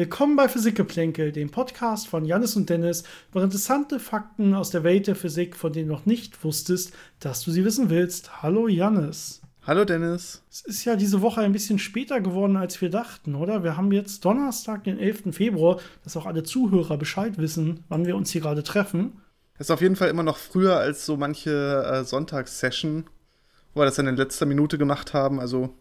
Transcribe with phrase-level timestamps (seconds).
[0.00, 5.06] Willkommen bei Physikgeplänkel, dem Podcast von Jannis und Dennis über interessante Fakten aus der Welt
[5.08, 8.42] der Physik, von denen du noch nicht wusstest, dass du sie wissen willst.
[8.42, 9.42] Hallo Jannis.
[9.66, 10.42] Hallo Dennis.
[10.50, 13.62] Es ist ja diese Woche ein bisschen später geworden, als wir dachten, oder?
[13.62, 15.34] Wir haben jetzt Donnerstag, den 11.
[15.34, 19.20] Februar, dass auch alle Zuhörer Bescheid wissen, wann wir uns hier gerade treffen.
[19.58, 23.04] Es ist auf jeden Fall immer noch früher als so manche äh, Sonntagssession,
[23.74, 25.40] wo wir das dann in letzter Minute gemacht haben.
[25.40, 25.74] Also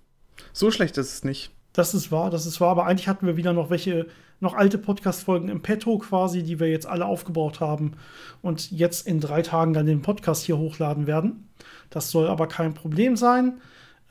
[0.51, 1.51] so schlecht ist es nicht.
[1.73, 2.71] Das ist wahr, das ist wahr.
[2.71, 4.07] Aber eigentlich hatten wir wieder noch welche,
[4.39, 7.93] noch alte Podcast-Folgen im Petto quasi, die wir jetzt alle aufgebaut haben
[8.41, 11.47] und jetzt in drei Tagen dann den Podcast hier hochladen werden.
[11.89, 13.59] Das soll aber kein Problem sein.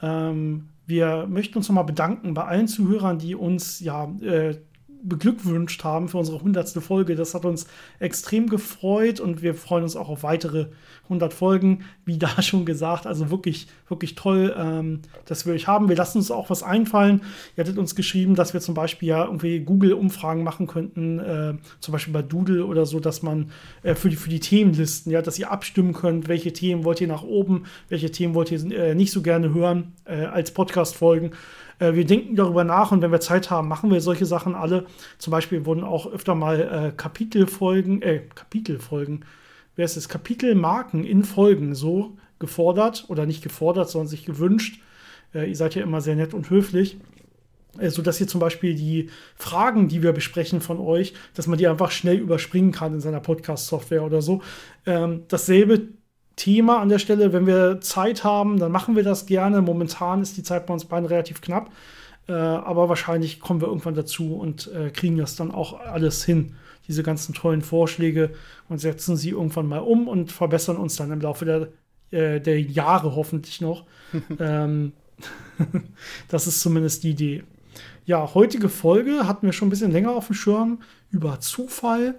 [0.00, 4.56] Ähm, wir möchten uns nochmal bedanken bei allen Zuhörern, die uns ja äh,
[5.02, 7.14] beglückwünscht haben für unsere hundertste Folge.
[7.14, 7.66] Das hat uns
[7.98, 10.66] extrem gefreut und wir freuen uns auch auf weitere
[11.04, 13.06] 100 Folgen, wie da schon gesagt.
[13.06, 15.88] Also wirklich, wirklich toll, ähm, dass wir euch haben.
[15.88, 17.22] Wir lassen uns auch was einfallen.
[17.56, 21.92] Ihr hattet uns geschrieben, dass wir zum Beispiel ja irgendwie Google-Umfragen machen könnten, äh, zum
[21.92, 23.50] Beispiel bei Doodle oder so, dass man
[23.82, 27.08] äh, für, die, für die Themenlisten, ja, dass ihr abstimmen könnt, welche Themen wollt ihr
[27.08, 31.32] nach oben, welche Themen wollt ihr äh, nicht so gerne hören äh, als Podcast-Folgen.
[31.78, 34.86] Äh, wir denken darüber nach und wenn wir Zeit haben, machen wir solche Sachen alle.
[35.18, 39.24] Zum Beispiel wurden auch öfter mal äh, Kapitelfolgen, äh, Kapitelfolgen,
[39.76, 44.80] wer ist es, Kapitelmarken in Folgen so gefordert oder nicht gefordert, sondern sich gewünscht.
[45.34, 46.98] Äh, ihr seid ja immer sehr nett und höflich
[47.78, 51.58] äh, so dass ihr zum Beispiel die Fragen, die wir besprechen von euch, dass man
[51.58, 54.42] die einfach schnell überspringen kann in seiner Podcast-Software oder so.
[54.86, 55.88] Ähm, dasselbe
[56.38, 57.32] Thema an der Stelle.
[57.32, 59.60] Wenn wir Zeit haben, dann machen wir das gerne.
[59.60, 61.70] Momentan ist die Zeit bei uns beiden relativ knapp.
[62.28, 66.54] Äh, aber wahrscheinlich kommen wir irgendwann dazu und äh, kriegen das dann auch alles hin,
[66.86, 68.30] diese ganzen tollen Vorschläge
[68.68, 71.68] und setzen sie irgendwann mal um und verbessern uns dann im Laufe der,
[72.10, 73.84] äh, der Jahre hoffentlich noch.
[74.38, 74.92] ähm,
[76.28, 77.44] das ist zumindest die Idee.
[78.04, 82.14] Ja, heutige Folge hatten wir schon ein bisschen länger auf dem Schirm über Zufall.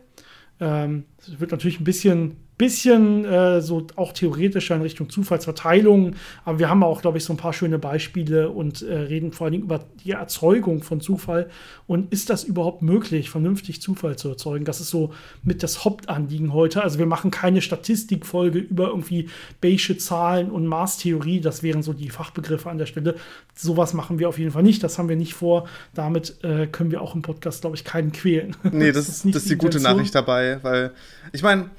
[0.59, 6.59] Ähm, es wird natürlich ein bisschen bisschen äh, so auch theoretischer in Richtung Zufallsverteilung, aber
[6.59, 9.53] wir haben auch, glaube ich, so ein paar schöne Beispiele und äh, reden vor allen
[9.53, 11.49] Dingen über die Erzeugung von Zufall.
[11.87, 14.65] Und ist das überhaupt möglich, vernünftig Zufall zu erzeugen?
[14.65, 16.83] Das ist so mit das Hauptanliegen heute.
[16.83, 19.29] Also wir machen keine Statistikfolge über irgendwie
[19.61, 21.39] Bayesche Zahlen und Maßtheorie.
[21.39, 23.15] Das wären so die Fachbegriffe an der Stelle.
[23.55, 24.83] Sowas machen wir auf jeden Fall nicht.
[24.83, 25.65] Das haben wir nicht vor.
[25.93, 28.57] Damit äh, können wir auch im Podcast, glaube ich, keinen quälen.
[28.63, 30.91] Nee, das, das ist, nicht das ist die, die gute Nachricht dabei, weil
[31.31, 31.69] ich meine,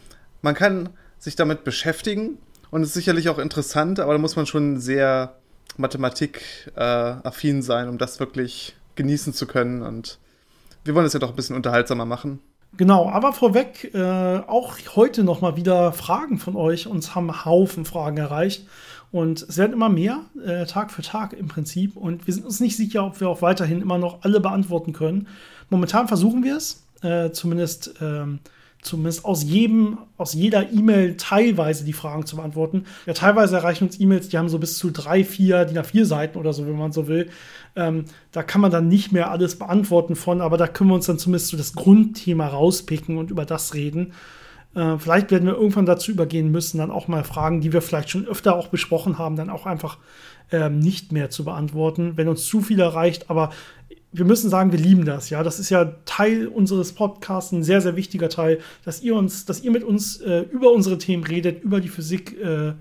[0.43, 2.39] man kann sich damit beschäftigen
[2.71, 5.35] und es ist sicherlich auch interessant, aber da muss man schon sehr
[5.77, 9.83] mathematikaffin äh, sein, um das wirklich genießen zu können.
[9.83, 10.19] Und
[10.85, 12.41] wir wollen es ja doch ein bisschen unterhaltsamer machen.
[12.77, 16.87] Genau, aber vorweg, äh, auch heute noch mal wieder Fragen von euch.
[16.87, 18.67] Uns haben Haufen Fragen erreicht.
[19.11, 21.97] Und es werden immer mehr, äh, Tag für Tag im Prinzip.
[21.97, 25.27] Und wir sind uns nicht sicher, ob wir auch weiterhin immer noch alle beantworten können.
[25.69, 28.39] Momentan versuchen wir es, äh, zumindest ähm,
[28.83, 32.85] zumindest aus jedem, aus jeder E-Mail teilweise die Fragen zu beantworten.
[33.07, 36.39] Ja, teilweise erreichen uns E-Mails, die haben so bis zu drei, vier, DIN A4 Seiten
[36.39, 37.31] oder so, wenn man so will.
[37.77, 41.07] Ähm, da kann man dann nicht mehr alles beantworten von, aber da können wir uns
[41.07, 44.13] dann zumindest so das Grundthema rauspicken und über das reden.
[44.75, 48.11] Äh, vielleicht werden wir irgendwann dazu übergehen müssen, dann auch mal Fragen, die wir vielleicht
[48.11, 49.99] schon öfter auch besprochen haben, dann auch einfach
[50.53, 53.31] ähm, nicht mehr zu beantworten, wenn uns zu viel erreicht.
[53.31, 53.51] Aber
[54.13, 55.43] wir müssen sagen, wir lieben das, ja.
[55.43, 59.61] Das ist ja Teil unseres Podcasts, ein sehr, sehr wichtiger Teil, dass ihr uns, dass
[59.61, 62.73] ihr mit uns äh, über unsere Themen redet, über die Physik, äh,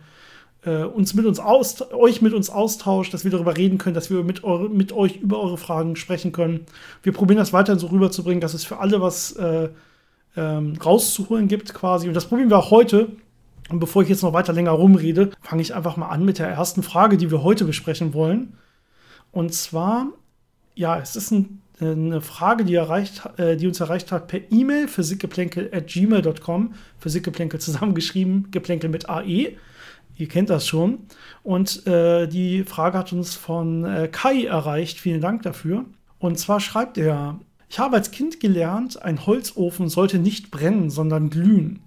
[0.66, 4.10] äh, uns mit uns aus, euch mit uns austauscht, dass wir darüber reden können, dass
[4.10, 6.66] wir mit, eure, mit euch über eure Fragen sprechen können.
[7.04, 9.70] Wir probieren das weiterhin so rüberzubringen, dass es für alle was äh,
[10.35, 12.07] ähm, rauszuholen gibt, quasi.
[12.07, 13.09] Und das probieren wir auch heute.
[13.69, 16.47] Und bevor ich jetzt noch weiter länger rumrede, fange ich einfach mal an mit der
[16.47, 18.57] ersten Frage, die wir heute besprechen wollen.
[19.31, 20.07] Und zwar
[20.79, 24.87] ja, es ist ein, eine Frage, die, erreicht, äh, die uns erreicht hat per E-Mail
[24.87, 26.73] physikgeplänkel.gmail.com.
[26.99, 29.58] Physikgeplänkel zusammengeschrieben, Geplänkel mit AE.
[30.16, 30.99] Ihr kennt das schon.
[31.43, 34.99] Und äh, die Frage hat uns von äh, Kai erreicht.
[34.99, 35.84] Vielen Dank dafür.
[36.17, 37.40] Und zwar schreibt er,
[37.70, 41.82] ich habe als Kind gelernt, ein Holzofen sollte nicht brennen, sondern glühen.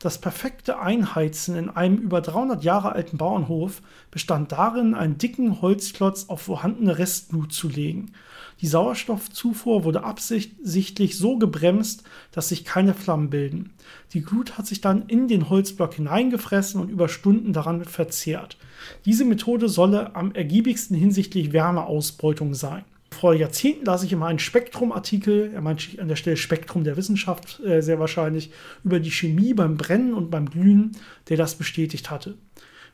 [0.00, 3.80] Das perfekte Einheizen in einem über 300 Jahre alten Bauernhof
[4.10, 8.12] bestand darin, einen dicken Holzklotz auf vorhandene Restglut zu legen.
[8.60, 12.02] Die Sauerstoffzufuhr wurde absichtlich so gebremst,
[12.32, 13.74] dass sich keine Flammen bilden.
[14.12, 18.56] Die Glut hat sich dann in den Holzblock hineingefressen und über Stunden daran verzehrt.
[19.04, 22.84] Diese Methode solle am ergiebigsten hinsichtlich Wärmeausbeutung sein
[23.18, 27.60] vor Jahrzehnten las ich immer einen Spektrum-Artikel, er meint an der Stelle Spektrum der Wissenschaft
[27.60, 28.50] äh, sehr wahrscheinlich,
[28.84, 30.92] über die Chemie beim Brennen und beim Glühen,
[31.28, 32.36] der das bestätigt hatte.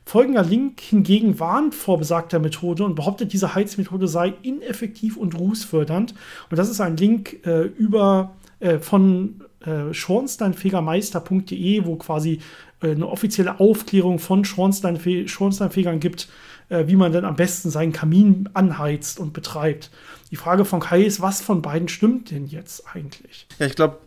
[0.03, 6.13] Folgender Link hingegen warnt vor besagter Methode und behauptet, diese Heizmethode sei ineffektiv und rußfördernd.
[6.49, 12.39] Und das ist ein Link äh, über äh, von äh, schornsteinfegermeister.de, wo quasi
[12.81, 16.29] äh, eine offizielle Aufklärung von Schornsteinfe Schornsteinfegern gibt,
[16.69, 19.91] äh, wie man denn am besten seinen Kamin anheizt und betreibt.
[20.31, 23.47] Die Frage von Kai ist, was von beiden stimmt denn jetzt eigentlich?
[23.59, 23.97] Ja, ich glaube,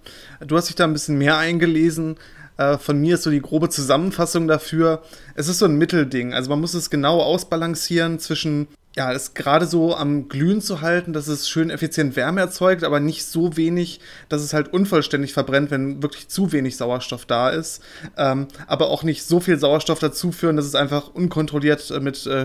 [0.47, 2.17] du hast dich da ein bisschen mehr eingelesen.
[2.57, 5.03] Äh, von mir ist so die grobe Zusammenfassung dafür.
[5.35, 6.35] Es ist so ein Mittelding.
[6.35, 8.67] Also man muss es genau ausbalancieren zwischen,
[8.99, 12.99] ja, es gerade so am Glühen zu halten, dass es schön effizient Wärme erzeugt, aber
[12.99, 17.81] nicht so wenig, dass es halt unvollständig verbrennt, wenn wirklich zu wenig Sauerstoff da ist.
[18.17, 22.45] Ähm, aber auch nicht so viel Sauerstoff dazu führen, dass es einfach unkontrolliert mit äh,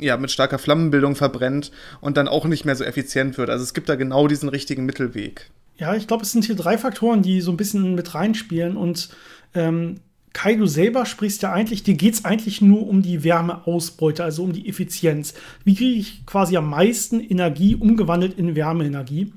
[0.00, 1.70] ja, mit starker Flammenbildung verbrennt
[2.00, 3.48] und dann auch nicht mehr so effizient wird.
[3.48, 5.52] Also es gibt da genau diesen richtigen Mittelweg.
[5.76, 9.10] Ja, ich glaube, es sind hier drei Faktoren, die so ein bisschen mit reinspielen und
[9.54, 10.00] ähm,
[10.32, 14.42] Kai, du selber sprichst ja eigentlich, dir geht es eigentlich nur um die Wärmeausbeute, also
[14.44, 15.34] um die Effizienz.
[15.64, 19.32] Wie kriege ich quasi am meisten Energie umgewandelt in Wärmeenergie?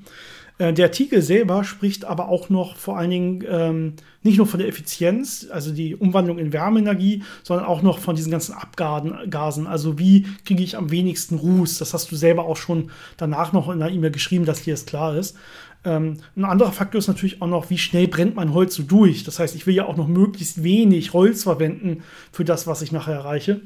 [0.57, 3.93] Äh, der Artikel selber spricht aber auch noch vor allen Dingen ähm,
[4.23, 8.31] nicht nur von der Effizienz, also die Umwandlung in Wärmeenergie, sondern auch noch von diesen
[8.31, 9.67] ganzen Abgasen.
[9.67, 11.77] Also wie kriege ich am wenigsten Ruß?
[11.77, 14.85] Das hast du selber auch schon danach noch in der E-Mail geschrieben, dass dir das
[14.85, 15.35] klar ist.
[15.85, 19.23] Ähm, ein anderer Faktor ist natürlich auch noch, wie schnell brennt mein Holz so durch.
[19.23, 22.91] Das heißt, ich will ja auch noch möglichst wenig Holz verwenden für das, was ich
[22.91, 23.61] nachher erreiche.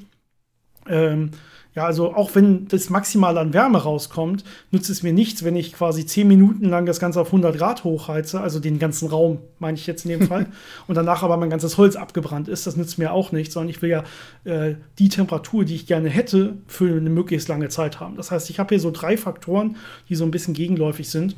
[0.87, 1.31] Ähm,
[1.75, 5.71] ja, also auch wenn das maximal an Wärme rauskommt, nützt es mir nichts, wenn ich
[5.71, 9.77] quasi 10 Minuten lang das Ganze auf 100 Grad hochheize, also den ganzen Raum, meine
[9.77, 10.47] ich jetzt in dem Fall,
[10.87, 12.65] und danach aber mein ganzes Holz abgebrannt ist.
[12.65, 14.03] Das nützt mir auch nichts, sondern ich will ja
[14.45, 18.17] äh, die Temperatur, die ich gerne hätte, für eine möglichst lange Zeit haben.
[18.17, 19.77] Das heißt, ich habe hier so drei Faktoren,
[20.09, 21.35] die so ein bisschen gegenläufig sind.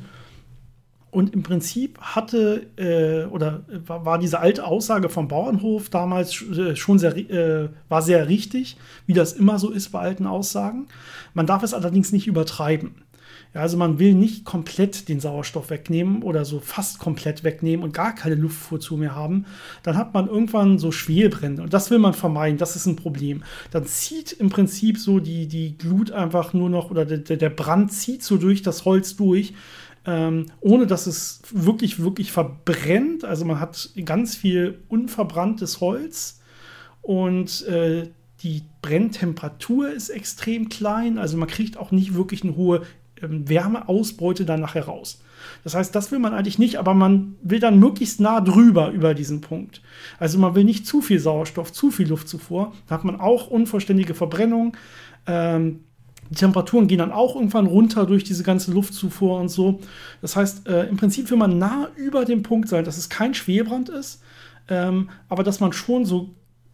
[1.12, 6.98] Und im Prinzip hatte äh, oder war, diese alte Aussage vom Bauernhof damals äh, schon
[6.98, 10.88] sehr, äh, war sehr richtig, wie das immer so ist bei alten Aussagen.
[11.34, 12.94] Man darf es allerdings nicht übertreiben.
[13.52, 17.92] Ja, also man will nicht komplett den Sauerstoff wegnehmen oder so fast komplett wegnehmen und
[17.92, 19.44] gar keine Luftfuhr mehr haben.
[19.82, 22.56] Dann hat man irgendwann so Schwelbrände und das will man vermeiden.
[22.56, 23.42] Das ist ein Problem.
[23.70, 27.92] Dann zieht im Prinzip so die, die Glut einfach nur noch oder der, der Brand
[27.92, 29.52] zieht so durch das Holz durch
[30.06, 33.24] ähm, ohne dass es wirklich, wirklich verbrennt.
[33.24, 36.40] Also man hat ganz viel unverbranntes Holz
[37.02, 38.08] und äh,
[38.42, 41.18] die Brenntemperatur ist extrem klein.
[41.18, 42.82] Also man kriegt auch nicht wirklich eine hohe
[43.22, 45.22] ähm, Wärmeausbeute dann nachher raus.
[45.64, 49.14] Das heißt, das will man eigentlich nicht, aber man will dann möglichst nah drüber über
[49.14, 49.82] diesen Punkt.
[50.18, 52.72] Also man will nicht zu viel Sauerstoff, zu viel Luftzufuhr.
[52.86, 54.76] Da hat man auch unvollständige Verbrennung.
[55.26, 55.80] Ähm,
[56.32, 59.80] die Temperaturen gehen dann auch irgendwann runter durch diese ganze Luftzufuhr und so.
[60.22, 63.34] Das heißt, äh, im Prinzip will man nah über dem Punkt sein, dass es kein
[63.34, 64.22] Schwerbrand ist,
[64.68, 66.30] ähm, aber dass man schon so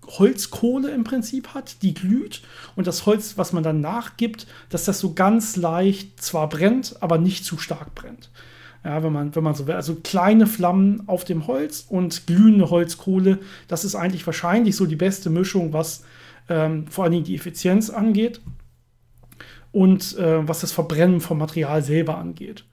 [0.06, 2.43] Holzkohle im Prinzip hat, die glüht
[2.76, 7.19] und das Holz, was man dann nachgibt, dass das so ganz leicht zwar brennt, aber
[7.19, 8.31] nicht zu stark brennt.
[8.84, 9.75] Ja, wenn man, wenn man so will.
[9.75, 14.94] Also kleine Flammen auf dem Holz und glühende Holzkohle, das ist eigentlich wahrscheinlich so die
[14.94, 16.05] beste Mischung, was
[16.49, 18.40] ähm, vor allen Dingen die Effizienz angeht
[19.79, 22.65] und äh, was das Verbrennen vom Material selber angeht.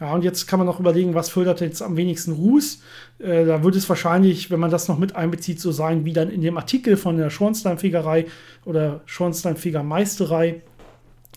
[0.00, 2.80] Ja, und jetzt kann man noch überlegen, was fördert jetzt am wenigsten Ruß.
[3.18, 6.30] Äh, da würde es wahrscheinlich, wenn man das noch mit einbezieht, so sein wie dann
[6.30, 8.26] in dem Artikel von der Schornsteinfegerei
[8.64, 10.62] oder Schornsteinfegermeisterei,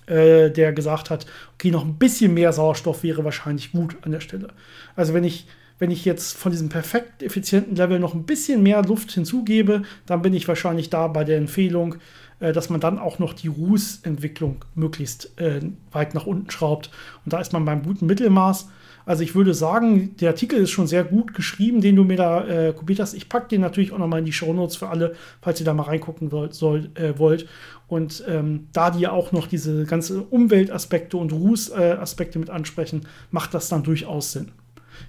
[0.05, 4.21] äh, der gesagt hat, okay, noch ein bisschen mehr Sauerstoff wäre wahrscheinlich gut an der
[4.21, 4.49] Stelle.
[4.95, 5.47] Also wenn ich
[5.79, 10.21] wenn ich jetzt von diesem perfekt effizienten Level noch ein bisschen mehr Luft hinzugebe, dann
[10.21, 11.97] bin ich wahrscheinlich da bei der Empfehlung,
[12.39, 16.91] dass man dann auch noch die Rußentwicklung möglichst äh, weit nach unten schraubt.
[17.25, 18.69] Und da ist man beim guten Mittelmaß.
[19.05, 22.45] Also ich würde sagen, der Artikel ist schon sehr gut geschrieben, den du mir da
[22.45, 23.13] äh, kopiert hast.
[23.13, 25.73] Ich packe den natürlich auch nochmal in die Show Notes für alle, falls ihr da
[25.73, 26.53] mal reingucken wollt.
[26.53, 27.47] Soll, äh, wollt.
[27.87, 33.53] Und ähm, da die ja auch noch diese ganze Umweltaspekte und Rußaspekte mit ansprechen, macht
[33.53, 34.51] das dann durchaus Sinn.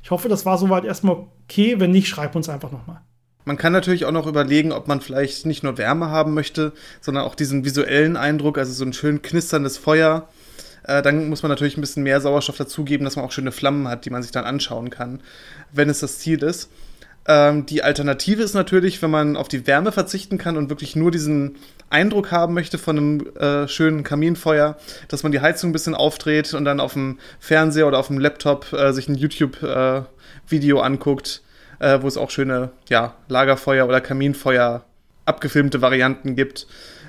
[0.04, 1.80] Ich hoffe, das war soweit erstmal okay.
[1.80, 3.00] Wenn nicht, schreib uns einfach nochmal.
[3.48, 7.24] Man kann natürlich auch noch überlegen, ob man vielleicht nicht nur Wärme haben möchte, sondern
[7.24, 10.28] auch diesen visuellen Eindruck, also so ein schön knisterndes Feuer.
[10.84, 13.88] Äh, dann muss man natürlich ein bisschen mehr Sauerstoff dazugeben, dass man auch schöne Flammen
[13.88, 15.22] hat, die man sich dann anschauen kann,
[15.72, 16.68] wenn es das Ziel ist.
[17.26, 21.10] Ähm, die Alternative ist natürlich, wenn man auf die Wärme verzichten kann und wirklich nur
[21.10, 21.56] diesen
[21.88, 24.76] Eindruck haben möchte von einem äh, schönen Kaminfeuer,
[25.08, 28.18] dass man die Heizung ein bisschen aufdreht und dann auf dem Fernseher oder auf dem
[28.18, 31.40] Laptop äh, sich ein YouTube-Video äh, anguckt
[31.78, 34.84] äh, wo es auch schöne ja, Lagerfeuer oder Kaminfeuer
[35.24, 36.66] abgefilmte Varianten gibt.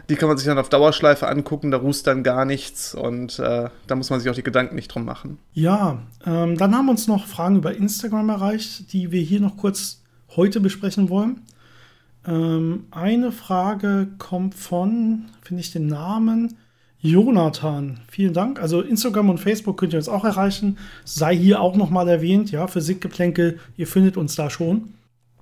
[0.09, 3.69] Die kann man sich dann auf Dauerschleife angucken, da rußt dann gar nichts und äh,
[3.85, 5.37] da muss man sich auch die Gedanken nicht drum machen.
[5.53, 10.01] Ja, ähm, dann haben uns noch Fragen über Instagram erreicht, die wir hier noch kurz
[10.35, 11.41] heute besprechen wollen.
[12.25, 16.57] Ähm, eine Frage kommt von, finde ich den Namen,
[17.01, 17.99] Jonathan.
[18.09, 18.61] Vielen Dank.
[18.61, 20.77] Also Instagram und Facebook könnt ihr uns auch erreichen.
[21.05, 24.93] Sei hier auch nochmal erwähnt, ja, Physikgeplänkel, ihr findet uns da schon.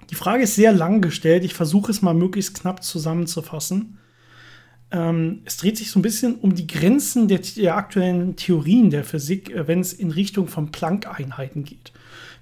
[0.10, 1.44] Die Frage ist sehr lang gestellt.
[1.44, 3.98] Ich versuche es mal möglichst knapp zusammenzufassen.
[4.92, 9.04] Ähm, es dreht sich so ein bisschen um die Grenzen der, der aktuellen Theorien der
[9.04, 11.92] Physik, äh, wenn es in Richtung von Planck-Einheiten geht.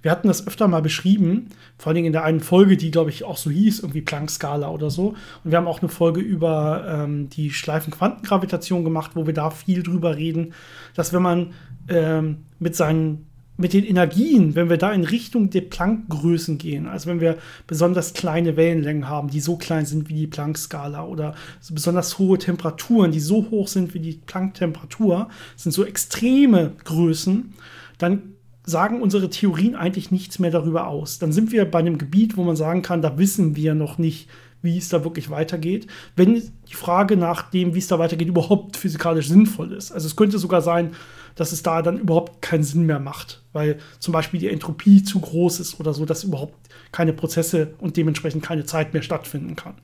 [0.05, 3.09] Wir hatten das öfter mal beschrieben, vor allen Dingen in der einen Folge, die, glaube
[3.09, 5.15] ich, auch so hieß, irgendwie Planck-Skala oder so.
[5.43, 9.81] Und wir haben auch eine Folge über ähm, die Schleifenquantengravitation gemacht, wo wir da viel
[9.81, 10.53] drüber reden,
[10.93, 11.53] dass wenn man
[11.89, 13.25] ähm, mit seinen
[13.57, 18.13] mit den Energien, wenn wir da in Richtung der Planck-Größen gehen, also wenn wir besonders
[18.13, 23.11] kleine Wellenlängen haben, die so klein sind wie die Planck-Skala oder so besonders hohe Temperaturen,
[23.11, 27.55] die so hoch sind wie die Planck-Temperatur, sind so extreme Größen,
[27.97, 28.34] dann
[28.65, 31.19] sagen unsere Theorien eigentlich nichts mehr darüber aus.
[31.19, 34.29] Dann sind wir bei einem Gebiet, wo man sagen kann, da wissen wir noch nicht,
[34.61, 35.87] wie es da wirklich weitergeht.
[36.15, 39.91] Wenn die Frage nach dem, wie es da weitergeht, überhaupt physikalisch sinnvoll ist.
[39.91, 40.91] Also es könnte sogar sein,
[41.35, 45.19] dass es da dann überhaupt keinen Sinn mehr macht, weil zum Beispiel die Entropie zu
[45.19, 46.55] groß ist oder so, dass überhaupt
[46.91, 49.75] keine Prozesse und dementsprechend keine Zeit mehr stattfinden kann.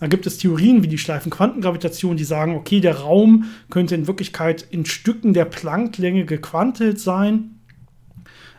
[0.00, 4.64] Dann gibt es Theorien wie die Schleifenquantengravitation, die sagen, okay, der Raum könnte in Wirklichkeit
[4.70, 7.57] in Stücken der Plancklänge gequantelt sein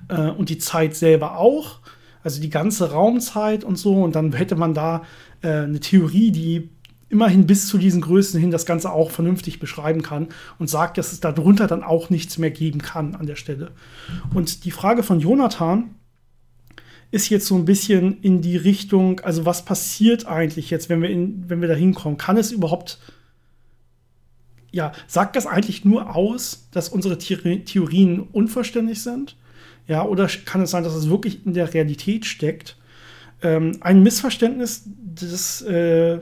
[0.09, 1.79] äh, und die Zeit selber auch,
[2.23, 4.03] also die ganze Raumzeit und so.
[4.03, 5.03] Und dann hätte man da
[5.41, 6.69] äh, eine Theorie, die
[7.09, 10.27] immerhin bis zu diesen Größen hin das Ganze auch vernünftig beschreiben kann
[10.59, 13.71] und sagt, dass es darunter dann auch nichts mehr geben kann an der Stelle.
[14.33, 15.95] Und die Frage von Jonathan
[17.11, 21.09] ist jetzt so ein bisschen in die Richtung, also was passiert eigentlich jetzt, wenn wir,
[21.09, 22.19] in, wenn wir da hinkommen?
[22.19, 22.99] Kann es überhaupt,
[24.71, 29.35] ja, sagt das eigentlich nur aus, dass unsere Theorien unverständlich sind?
[29.89, 32.77] Ja, oder kann es sein, dass es wirklich in der Realität steckt?
[33.41, 36.19] Ähm, ein Missverständnis des, äh,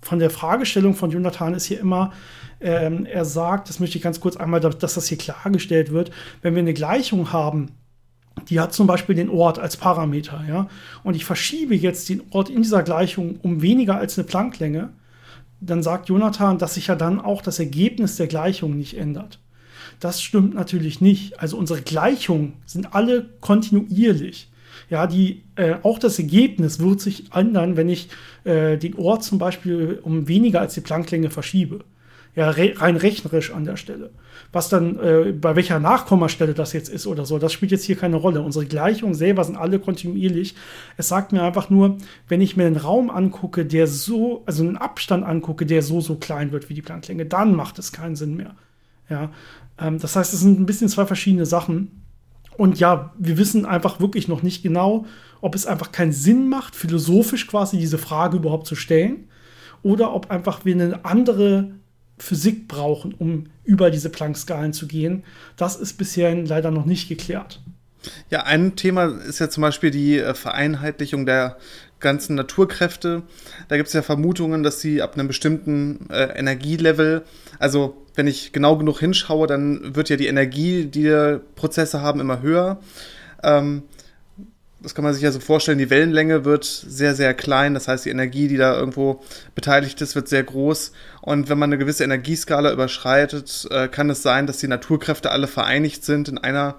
[0.00, 2.12] von der Fragestellung von Jonathan ist hier immer,
[2.60, 6.54] ähm, er sagt, das möchte ich ganz kurz einmal, dass das hier klargestellt wird, wenn
[6.54, 7.72] wir eine Gleichung haben,
[8.48, 10.68] die hat zum Beispiel den Ort als Parameter, ja,
[11.02, 14.90] und ich verschiebe jetzt den Ort in dieser Gleichung um weniger als eine Plancklänge,
[15.60, 19.40] dann sagt Jonathan, dass sich ja dann auch das Ergebnis der Gleichung nicht ändert.
[20.00, 21.40] Das stimmt natürlich nicht.
[21.40, 24.50] Also unsere Gleichungen sind alle kontinuierlich.
[24.90, 28.08] Ja, die, äh, auch das Ergebnis wird sich ändern, wenn ich
[28.44, 31.80] äh, den Ort zum Beispiel um weniger als die Plancklänge verschiebe.
[32.34, 34.10] Ja, re rein rechnerisch an der Stelle.
[34.52, 37.96] Was dann, äh, bei welcher Nachkommastelle das jetzt ist oder so, das spielt jetzt hier
[37.96, 38.40] keine Rolle.
[38.42, 40.54] Unsere Gleichungen selber sind alle kontinuierlich.
[40.96, 44.76] Es sagt mir einfach nur, wenn ich mir einen Raum angucke, der so, also einen
[44.76, 48.36] Abstand angucke, der so, so klein wird wie die Plancklänge, dann macht es keinen Sinn
[48.36, 48.54] mehr.
[49.08, 49.30] Ja,
[49.78, 52.02] ähm, das heißt, es sind ein bisschen zwei verschiedene Sachen.
[52.56, 55.06] Und ja, wir wissen einfach wirklich noch nicht genau,
[55.40, 59.28] ob es einfach keinen Sinn macht, philosophisch quasi diese Frage überhaupt zu stellen,
[59.84, 61.70] oder ob einfach wir eine andere
[62.18, 65.22] Physik brauchen, um über diese Planck-Skalen zu gehen.
[65.56, 67.60] Das ist bisher leider noch nicht geklärt.
[68.30, 71.58] Ja, ein Thema ist ja zum Beispiel die äh, Vereinheitlichung der
[72.00, 73.22] ganzen Naturkräfte.
[73.68, 77.22] Da gibt es ja Vermutungen, dass sie ab einem bestimmten äh, Energielevel,
[77.58, 82.42] also wenn ich genau genug hinschaue, dann wird ja die Energie, die Prozesse haben, immer
[82.42, 82.78] höher.
[83.42, 83.84] Ähm,
[84.80, 87.74] das kann man sich ja so vorstellen, die Wellenlänge wird sehr, sehr klein.
[87.74, 89.20] Das heißt, die Energie, die da irgendwo
[89.54, 90.92] beteiligt ist, wird sehr groß.
[91.20, 95.48] Und wenn man eine gewisse Energieskala überschreitet, äh, kann es sein, dass die Naturkräfte alle
[95.48, 96.76] vereinigt sind in einer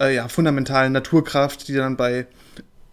[0.00, 2.26] äh, ja, fundamentalen Naturkraft, die dann bei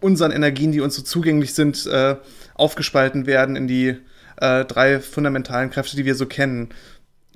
[0.02, 2.18] unseren Energien, die uns so zugänglich sind, äh,
[2.56, 3.98] aufgespalten werden in die
[4.38, 6.70] äh, drei fundamentalen Kräfte, die wir so kennen.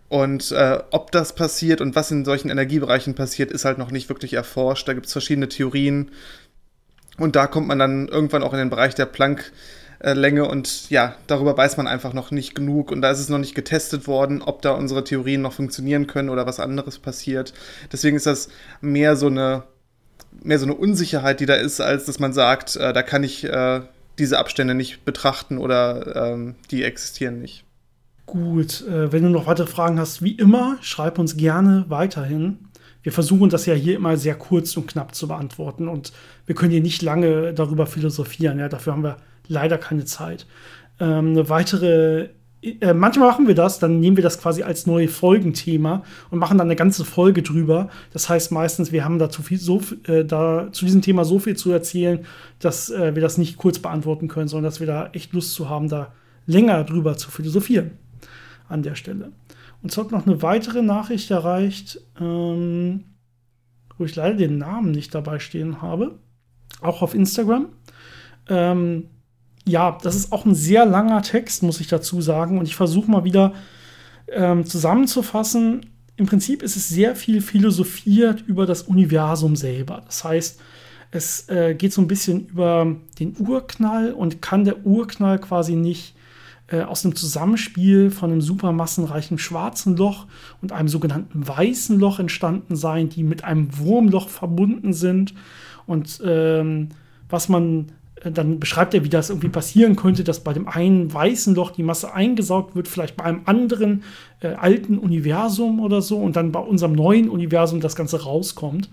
[0.10, 4.10] Und äh, ob das passiert und was in solchen Energiebereichen passiert, ist halt noch nicht
[4.10, 4.88] wirklich erforscht.
[4.88, 6.12] Da gibt es verschiedene Theorien.
[7.18, 10.48] Und da kommt man dann irgendwann auch in den Bereich der Planck-Länge.
[10.48, 12.92] Und ja, darüber weiß man einfach noch nicht genug.
[12.92, 16.30] Und da ist es noch nicht getestet worden, ob da unsere Theorien noch funktionieren können
[16.30, 17.54] oder was anderes passiert.
[17.92, 18.50] Deswegen ist das
[18.82, 19.64] mehr so eine,
[20.44, 23.44] mehr so eine Unsicherheit, die da ist, als dass man sagt, äh, da kann ich
[23.44, 23.82] äh,
[24.20, 27.64] diese Abstände nicht betrachten oder ähm, die existieren nicht.
[28.26, 32.60] Gut, äh, wenn du noch weitere Fragen hast, wie immer, schreib uns gerne weiterhin.
[33.04, 36.12] Wir versuchen das ja hier immer sehr kurz und knapp zu beantworten und
[36.48, 38.58] wir können hier nicht lange darüber philosophieren.
[38.58, 39.18] Ja, dafür haben wir
[39.48, 40.48] leider keine Zeit.
[41.00, 42.30] Ähm, eine weitere,
[42.66, 46.58] äh, manchmal machen wir das, dann nehmen wir das quasi als neue Folgenthema und machen
[46.58, 47.90] dann eine ganze Folge drüber.
[48.12, 51.56] Das heißt meistens, wir haben dazu viel, so, äh, da zu diesem Thema so viel
[51.56, 52.26] zu erzählen,
[52.60, 55.70] dass äh, wir das nicht kurz beantworten können, sondern dass wir da echt Lust zu
[55.70, 56.14] haben, da
[56.48, 57.92] länger drüber zu philosophieren
[58.68, 59.32] an der Stelle.
[59.82, 63.04] Uns hat noch eine weitere Nachricht erreicht, ähm,
[63.98, 66.18] wo ich leider den Namen nicht dabei stehen habe.
[66.82, 67.68] Auch auf Instagram.
[68.50, 69.10] Ähm,
[69.68, 72.60] ja, das ist auch ein sehr langer Text, muss ich dazu sagen.
[72.60, 73.54] Und ich versuche mal wieder
[74.28, 75.88] ähm, zusammenzufassen.
[76.18, 80.04] Im Prinzip ist es sehr viel philosophiert über das Universum selber.
[80.06, 80.60] Das heißt,
[81.12, 86.16] es äh, geht so ein bisschen über den Urknall und kann der Urknall quasi nicht
[86.68, 90.26] äh, aus einem Zusammenspiel von einem supermassenreichen schwarzen Loch
[90.62, 95.34] und einem sogenannten weißen Loch entstanden sein, die mit einem Wurmloch verbunden sind.
[95.86, 96.90] Und ähm,
[97.30, 97.92] was man
[98.32, 101.84] dann beschreibt er, wie das irgendwie passieren könnte, dass bei dem einen weißen Loch die
[101.84, 104.04] Masse eingesaugt wird, vielleicht bei einem anderen
[104.40, 108.90] äh, alten Universum oder so, und dann bei unserem neuen Universum das Ganze rauskommt.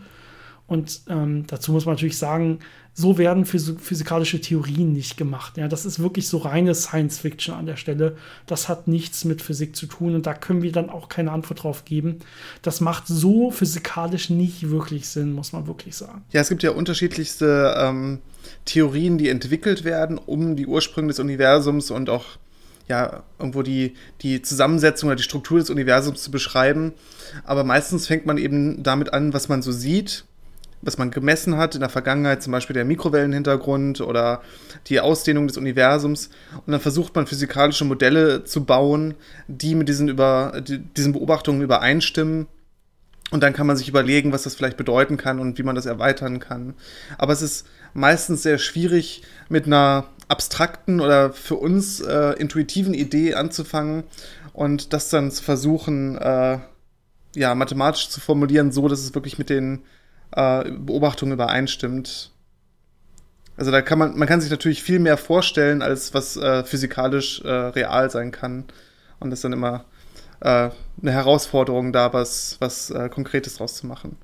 [0.67, 2.61] Und ähm, dazu muss man natürlich sagen,
[2.95, 5.57] so werden physikalische Theorien nicht gemacht.
[5.57, 8.17] Ja, das ist wirklich so reine Science Fiction an der Stelle.
[8.47, 11.63] Das hat nichts mit Physik zu tun und da können wir dann auch keine Antwort
[11.63, 12.19] drauf geben.
[12.61, 16.23] Das macht so physikalisch nicht wirklich Sinn, muss man wirklich sagen.
[16.33, 18.19] Ja, es gibt ja unterschiedlichste ähm,
[18.67, 22.27] Theorien, die entwickelt werden, um die Ursprünge des Universums und auch
[22.89, 26.93] ja, irgendwo die, die Zusammensetzung oder die Struktur des Universums zu beschreiben.
[27.45, 30.27] Aber meistens fängt man eben damit an, was man so sieht
[30.83, 34.43] was man gemessen hat in der Vergangenheit, zum Beispiel der Mikrowellenhintergrund oder
[34.89, 36.29] die Ausdehnung des Universums.
[36.67, 39.15] Und dann versucht man physikalische Modelle zu bauen,
[39.47, 42.49] die mit diesen, über, die, diesen Beobachtungen übereinstimmen.
[43.31, 45.87] Und dann kann man sich überlegen, was das vielleicht bedeuten kann und wie man das
[45.87, 46.75] erweitern kann.
[47.17, 53.35] Aber es ist meistens sehr schwierig, mit einer abstrakten oder für uns äh, intuitiven Idee
[53.35, 54.05] anzufangen
[54.53, 56.59] und das dann zu versuchen, äh,
[57.35, 59.83] ja, mathematisch zu formulieren, so dass es wirklich mit den
[60.33, 62.31] äh, Beobachtungen übereinstimmt.
[63.57, 67.43] Also da kann man, man kann sich natürlich viel mehr vorstellen, als was äh, physikalisch
[67.43, 68.65] äh, real sein kann.
[69.21, 69.85] Und das ist dann immer
[70.41, 70.71] äh,
[71.01, 74.17] eine Herausforderung da, was, was äh, Konkretes draus zu machen.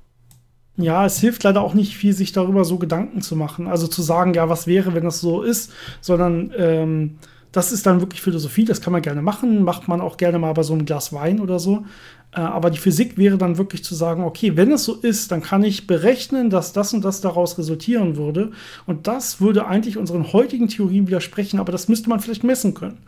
[0.77, 3.67] Ja, es hilft leider auch nicht viel, sich darüber so Gedanken zu machen.
[3.67, 7.19] Also zu sagen, ja, was wäre, wenn das so ist, sondern ähm,
[7.51, 10.53] das ist dann wirklich Philosophie, das kann man gerne machen, macht man auch gerne mal
[10.53, 11.85] bei so einem Glas Wein oder so.
[12.31, 15.41] Äh, aber die Physik wäre dann wirklich zu sagen, okay, wenn es so ist, dann
[15.41, 18.51] kann ich berechnen, dass das und das daraus resultieren würde.
[18.85, 22.99] Und das würde eigentlich unseren heutigen Theorien widersprechen, aber das müsste man vielleicht messen können.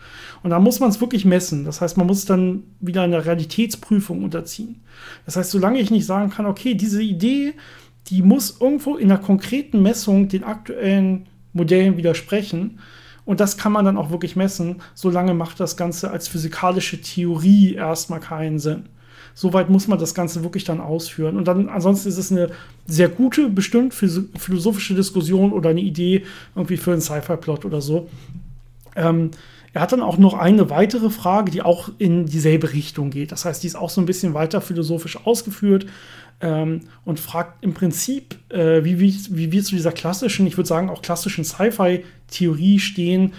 [0.42, 1.66] Und da muss man es wirklich messen.
[1.66, 4.82] Das heißt, man muss dann wieder einer Realitätsprüfung unterziehen.
[5.26, 7.54] Das heißt, solange ich nicht sagen kann, okay, diese Idee,
[8.08, 12.80] die muss irgendwo in einer konkreten Messung den aktuellen Modellen widersprechen,
[13.32, 14.82] und das kann man dann auch wirklich messen.
[14.94, 18.90] Solange macht das Ganze als physikalische Theorie erstmal keinen Sinn.
[19.36, 21.38] Soweit muss man das Ganze wirklich dann ausführen.
[21.38, 22.50] Und dann, ansonsten ist es eine
[22.88, 26.26] sehr gute, bestimmt philosophische Diskussion oder eine Idee
[26.58, 28.10] irgendwie für einen Sci-Fi-Plot oder so.
[28.98, 29.32] Ähm,
[29.72, 33.32] er hat dann auch noch eine weitere Frage, die auch in dieselbe Richtung geht.
[33.32, 35.86] Das heißt, die ist auch so ein bisschen weiter philosophisch ausgeführt
[36.42, 40.68] ähm, und fragt im Prinzip, äh, wie, wie, wie wir zu dieser klassischen, ich würde
[40.68, 41.44] sagen auch klassischen
[42.32, 43.34] Sci-Fi-Theorie stehen,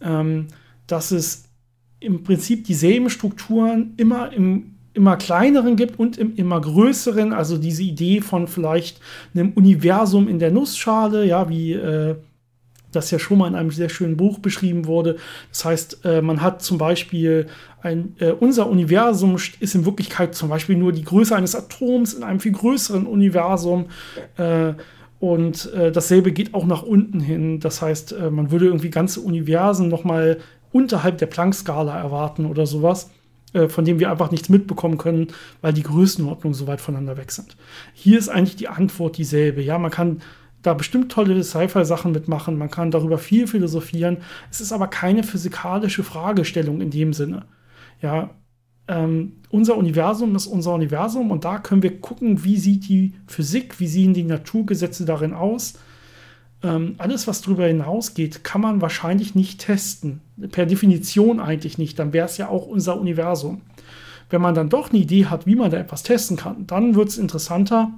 [0.00, 0.48] ähm,
[0.86, 1.44] dass es
[2.00, 7.82] im Prinzip dieselben Strukturen immer im immer kleineren gibt und im immer größeren, also diese
[7.82, 9.00] Idee von vielleicht
[9.34, 12.14] einem Universum in der Nussschale, ja, wie äh,
[12.92, 15.16] das ja schon mal in einem sehr schönen Buch beschrieben wurde.
[15.50, 17.48] Das heißt, äh, man hat zum Beispiel
[17.82, 22.22] ein, äh, unser Universum ist in Wirklichkeit zum Beispiel nur die Größe eines Atoms in
[22.22, 23.86] einem viel größeren Universum.
[24.36, 24.74] Äh,
[25.24, 27.58] und äh, dasselbe geht auch nach unten hin.
[27.58, 30.36] Das heißt, äh, man würde irgendwie ganze Universen noch mal
[30.70, 33.10] unterhalb der Planck-Skala erwarten oder sowas.
[33.54, 35.28] Äh, von dem wir einfach nichts mitbekommen können,
[35.62, 37.56] weil die Größenordnungen so weit voneinander weg sind.
[37.94, 39.62] Hier ist eigentlich die Antwort dieselbe.
[39.62, 40.20] Ja, man kann
[40.60, 44.18] da bestimmt tolle Sci-Fi-Sachen mitmachen, man kann darüber viel philosophieren.
[44.50, 47.46] Es ist aber keine physikalische Fragestellung in dem Sinne.
[48.02, 48.30] Ja,
[48.88, 53.80] ähm, unser Universum ist unser Universum und da können wir gucken, wie sieht die Physik,
[53.80, 55.74] wie sehen die Naturgesetze darin aus
[56.64, 60.22] ähm, alles, was darüber hinausgeht, kann man wahrscheinlich nicht testen.
[60.50, 61.98] Per Definition eigentlich nicht.
[61.98, 63.60] Dann wäre es ja auch unser Universum.
[64.30, 67.10] Wenn man dann doch eine Idee hat, wie man da etwas testen kann, dann wird
[67.10, 67.90] es interessanter.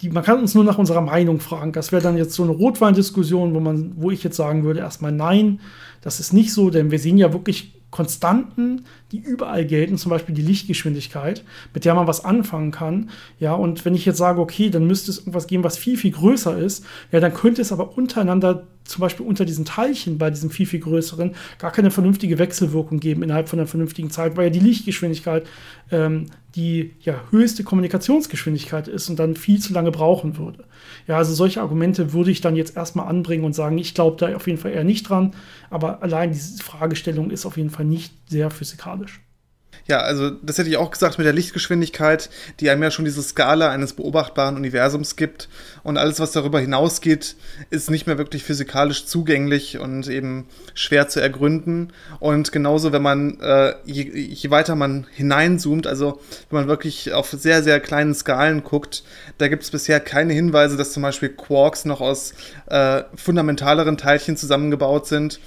[0.00, 1.72] Die, man kann uns nur nach unserer Meinung fragen.
[1.72, 5.12] Das wäre dann jetzt so eine Rotweindiskussion, wo, man, wo ich jetzt sagen würde, erstmal
[5.12, 5.60] nein,
[6.00, 10.34] das ist nicht so, denn wir sehen ja wirklich Konstanten, die überall gelten, zum Beispiel
[10.34, 13.10] die Lichtgeschwindigkeit, mit der man was anfangen kann.
[13.38, 16.10] Ja, und wenn ich jetzt sage, okay, dann müsste es irgendwas geben, was viel, viel
[16.10, 20.50] größer ist, ja, dann könnte es aber untereinander zum Beispiel unter diesen Teilchen bei diesem
[20.50, 24.50] viel, viel größeren gar keine vernünftige Wechselwirkung geben innerhalb von einer vernünftigen Zeit, weil ja
[24.50, 25.46] die Lichtgeschwindigkeit
[25.92, 30.64] ähm, die ja, höchste Kommunikationsgeschwindigkeit ist und dann viel zu lange brauchen würde.
[31.06, 34.34] Ja, also solche Argumente würde ich dann jetzt erstmal anbringen und sagen, ich glaube da
[34.36, 35.34] auf jeden Fall eher nicht dran,
[35.70, 39.20] aber allein diese Fragestellung ist auf jeden Fall nicht sehr physikalisch.
[39.86, 43.22] Ja, also das hätte ich auch gesagt mit der Lichtgeschwindigkeit, die einem ja schon diese
[43.22, 45.50] Skala eines beobachtbaren Universums gibt.
[45.82, 47.36] Und alles, was darüber hinausgeht,
[47.68, 51.92] ist nicht mehr wirklich physikalisch zugänglich und eben schwer zu ergründen.
[52.18, 56.18] Und genauso, wenn man, äh, je, je weiter man hineinzoomt, also
[56.48, 59.04] wenn man wirklich auf sehr, sehr kleinen Skalen guckt,
[59.36, 62.32] da gibt es bisher keine Hinweise, dass zum Beispiel Quarks noch aus
[62.66, 65.40] äh, fundamentaleren Teilchen zusammengebaut sind.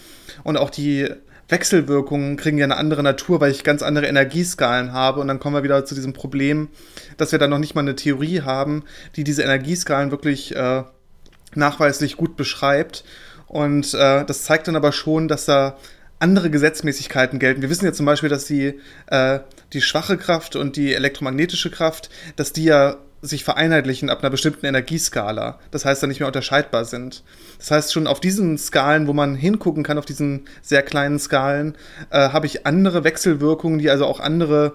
[0.43, 1.09] Und auch die
[1.49, 5.21] Wechselwirkungen kriegen ja eine andere Natur, weil ich ganz andere Energieskalen habe.
[5.21, 6.69] Und dann kommen wir wieder zu diesem Problem,
[7.17, 8.83] dass wir dann noch nicht mal eine Theorie haben,
[9.15, 10.83] die diese Energieskalen wirklich äh,
[11.55, 13.03] nachweislich gut beschreibt.
[13.47, 15.77] Und äh, das zeigt dann aber schon, dass da
[16.19, 17.61] andere Gesetzmäßigkeiten gelten.
[17.61, 19.39] Wir wissen ja zum Beispiel, dass die, äh,
[19.73, 24.65] die schwache Kraft und die elektromagnetische Kraft, dass die ja sich vereinheitlichen ab einer bestimmten
[24.65, 25.59] Energieskala.
[25.71, 27.23] Das heißt, dann nicht mehr unterscheidbar sind.
[27.57, 31.75] Das heißt, schon auf diesen Skalen, wo man hingucken kann, auf diesen sehr kleinen Skalen,
[32.11, 34.73] äh, habe ich andere Wechselwirkungen, die also auch andere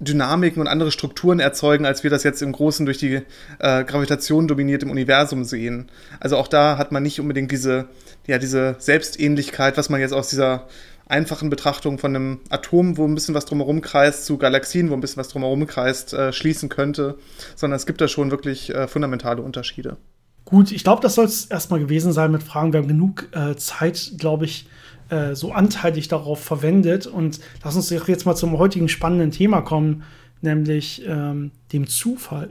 [0.00, 3.22] Dynamiken und andere Strukturen erzeugen, als wir das jetzt im Großen durch die
[3.58, 5.90] äh, Gravitation dominiert im Universum sehen.
[6.20, 7.86] Also auch da hat man nicht unbedingt diese,
[8.26, 10.66] ja, diese Selbstähnlichkeit, was man jetzt aus dieser
[11.06, 15.00] einfachen Betrachtung von einem Atom, wo ein bisschen was drumherum kreist, zu Galaxien, wo ein
[15.00, 17.18] bisschen was drumherum kreist, äh, schließen könnte,
[17.56, 19.96] sondern es gibt da schon wirklich äh, fundamentale Unterschiede.
[20.44, 22.72] Gut, ich glaube, das soll es erstmal gewesen sein mit Fragen.
[22.72, 24.66] Wir haben genug äh, Zeit, glaube ich,
[25.08, 27.06] äh, so anteilig darauf verwendet.
[27.06, 30.02] Und lass uns jetzt mal zum heutigen spannenden Thema kommen,
[30.42, 32.50] nämlich ähm, dem Zufall.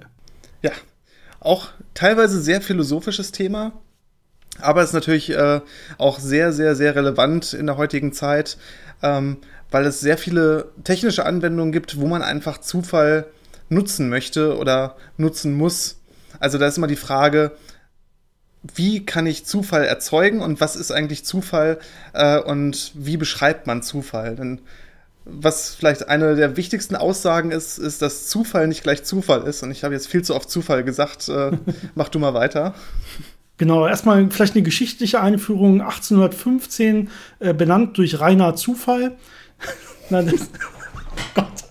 [0.64, 0.72] Ja,
[1.40, 3.74] auch teilweise sehr philosophisches Thema,
[4.60, 5.62] aber ist natürlich äh,
[5.98, 8.58] auch sehr, sehr, sehr relevant in der heutigen Zeit,
[9.02, 9.38] ähm,
[9.72, 13.26] weil es sehr viele technische Anwendungen gibt, wo man einfach Zufall
[13.70, 15.98] nutzen möchte oder nutzen muss.
[16.40, 17.52] Also da ist immer die Frage,
[18.76, 21.80] wie kann ich Zufall erzeugen und was ist eigentlich Zufall
[22.14, 24.36] äh, und wie beschreibt man Zufall?
[24.36, 24.62] Denn
[25.26, 29.64] was vielleicht eine der wichtigsten Aussagen ist, ist, dass Zufall nicht gleich Zufall ist.
[29.64, 31.30] Und ich habe jetzt viel zu oft Zufall gesagt.
[31.30, 31.52] Äh,
[31.96, 32.74] mach du mal weiter.
[33.58, 35.82] Genau, erstmal vielleicht eine geschichtliche Einführung.
[35.82, 39.18] 1815 äh, benannt durch reiner Zufall.
[40.10, 41.64] Nein, das, oh Gott.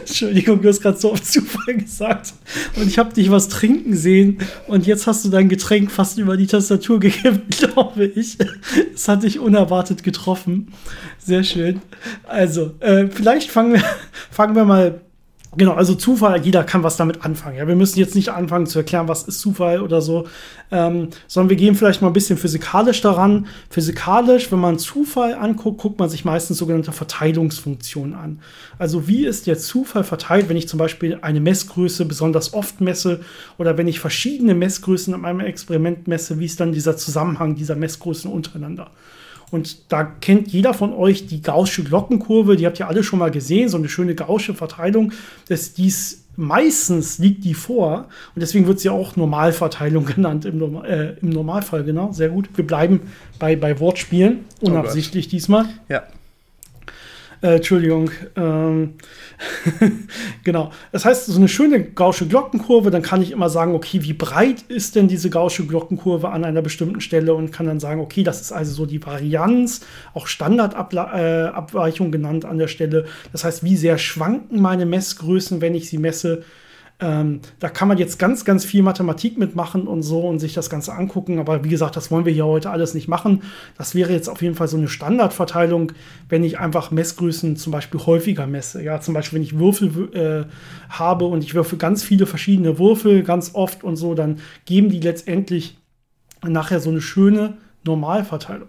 [0.00, 2.34] Entschuldigung, du hast gerade so auf Zufall gesagt.
[2.76, 4.38] Und ich habe dich was trinken sehen.
[4.66, 8.36] Und jetzt hast du dein Getränk fast über die Tastatur gegeben, glaube ich.
[8.92, 10.72] Das hat dich unerwartet getroffen.
[11.18, 11.80] Sehr schön.
[12.24, 13.84] Also, äh, vielleicht fangen wir,
[14.30, 15.00] fangen wir mal
[15.56, 17.56] Genau, also Zufall, jeder kann was damit anfangen.
[17.56, 20.26] Ja, wir müssen jetzt nicht anfangen zu erklären, was ist Zufall oder so,
[20.70, 23.46] ähm, sondern wir gehen vielleicht mal ein bisschen physikalisch daran.
[23.70, 28.40] Physikalisch, wenn man Zufall anguckt, guckt man sich meistens sogenannte Verteilungsfunktionen an.
[28.78, 33.20] Also wie ist der Zufall verteilt, wenn ich zum Beispiel eine Messgröße besonders oft messe
[33.56, 37.74] oder wenn ich verschiedene Messgrößen in meinem Experiment messe, wie ist dann dieser Zusammenhang dieser
[37.74, 38.90] Messgrößen untereinander?
[39.50, 43.30] Und da kennt jeder von euch die Gaußsche Glockenkurve, die habt ihr alle schon mal
[43.30, 45.12] gesehen, so eine schöne Gaußsche Verteilung.
[45.48, 51.14] Das, dies, meistens liegt die vor und deswegen wird sie auch Normalverteilung genannt im, äh,
[51.20, 52.12] im Normalfall, genau.
[52.12, 52.48] Sehr gut.
[52.54, 53.00] Wir bleiben
[53.38, 55.66] bei, bei Wortspielen, oh unabsichtlich oh diesmal.
[55.88, 56.04] Ja.
[57.40, 58.10] Äh, Entschuldigung.
[58.36, 58.94] Ähm,
[60.44, 60.72] genau.
[60.90, 64.62] Das heißt, so eine schöne gausche Glockenkurve, dann kann ich immer sagen, okay, wie breit
[64.68, 68.40] ist denn diese gausche Glockenkurve an einer bestimmten Stelle und kann dann sagen, okay, das
[68.40, 69.82] ist also so die Varianz,
[70.14, 73.06] auch Standardabweichung äh, genannt an der Stelle.
[73.30, 76.42] Das heißt, wie sehr schwanken meine Messgrößen, wenn ich sie messe.
[77.00, 80.68] Ähm, da kann man jetzt ganz, ganz viel Mathematik mitmachen und so und sich das
[80.68, 81.38] Ganze angucken.
[81.38, 83.42] Aber wie gesagt, das wollen wir hier heute alles nicht machen.
[83.76, 85.92] Das wäre jetzt auf jeden Fall so eine Standardverteilung,
[86.28, 88.82] wenn ich einfach Messgrößen zum Beispiel häufiger messe.
[88.82, 93.22] Ja, zum Beispiel, wenn ich Würfel äh, habe und ich würfe ganz viele verschiedene Würfel
[93.22, 95.78] ganz oft und so, dann geben die letztendlich
[96.42, 98.68] nachher so eine schöne Normalverteilung.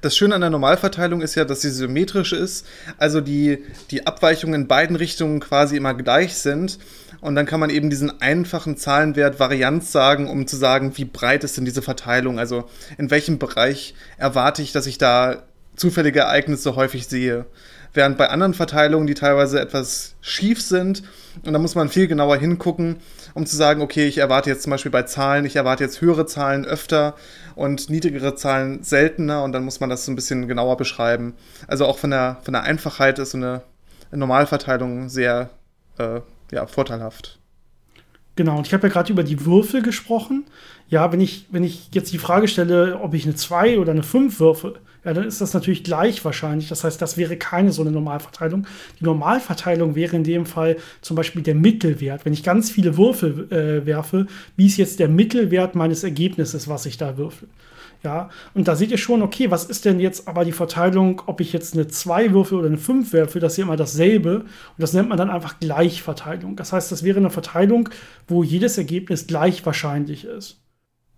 [0.00, 2.64] Das Schöne an der Normalverteilung ist ja, dass sie symmetrisch ist,
[2.98, 6.78] also die, die Abweichungen in beiden Richtungen quasi immer gleich sind.
[7.20, 11.44] Und dann kann man eben diesen einfachen Zahlenwert Varianz sagen, um zu sagen, wie breit
[11.44, 12.38] ist denn diese Verteilung?
[12.38, 12.64] Also
[12.96, 15.42] in welchem Bereich erwarte ich, dass ich da
[15.74, 17.46] zufällige Ereignisse häufig sehe.
[17.94, 21.02] Während bei anderen Verteilungen, die teilweise etwas schief sind,
[21.42, 22.96] und da muss man viel genauer hingucken,
[23.34, 26.26] um zu sagen, okay, ich erwarte jetzt zum Beispiel bei Zahlen, ich erwarte jetzt höhere
[26.26, 27.14] Zahlen öfter
[27.54, 31.34] und niedrigere Zahlen seltener und dann muss man das so ein bisschen genauer beschreiben.
[31.66, 33.62] Also auch von der, von der Einfachheit ist so eine
[34.10, 35.50] Normalverteilung sehr
[35.98, 37.38] äh, ja, vorteilhaft.
[38.36, 40.44] Genau, und ich habe ja gerade über die Würfel gesprochen.
[40.88, 44.04] Ja, wenn ich, wenn ich jetzt die Frage stelle, ob ich eine 2 oder eine
[44.04, 46.68] 5 würfe, ja, dann ist das natürlich gleich wahrscheinlich.
[46.68, 48.66] Das heißt, das wäre keine so eine Normalverteilung.
[49.00, 52.24] Die Normalverteilung wäre in dem Fall zum Beispiel der Mittelwert.
[52.24, 56.86] Wenn ich ganz viele Würfel äh, werfe, wie ist jetzt der Mittelwert meines Ergebnisses, was
[56.86, 57.48] ich da würfel?
[58.04, 61.40] Ja, und da seht ihr schon, okay, was ist denn jetzt aber die Verteilung, ob
[61.40, 64.40] ich jetzt eine 2 würfel oder eine 5 werfe, das ist ja immer dasselbe.
[64.40, 66.54] Und das nennt man dann einfach Gleichverteilung.
[66.54, 67.88] Das heißt, das wäre eine Verteilung,
[68.28, 70.60] wo jedes Ergebnis gleich wahrscheinlich ist.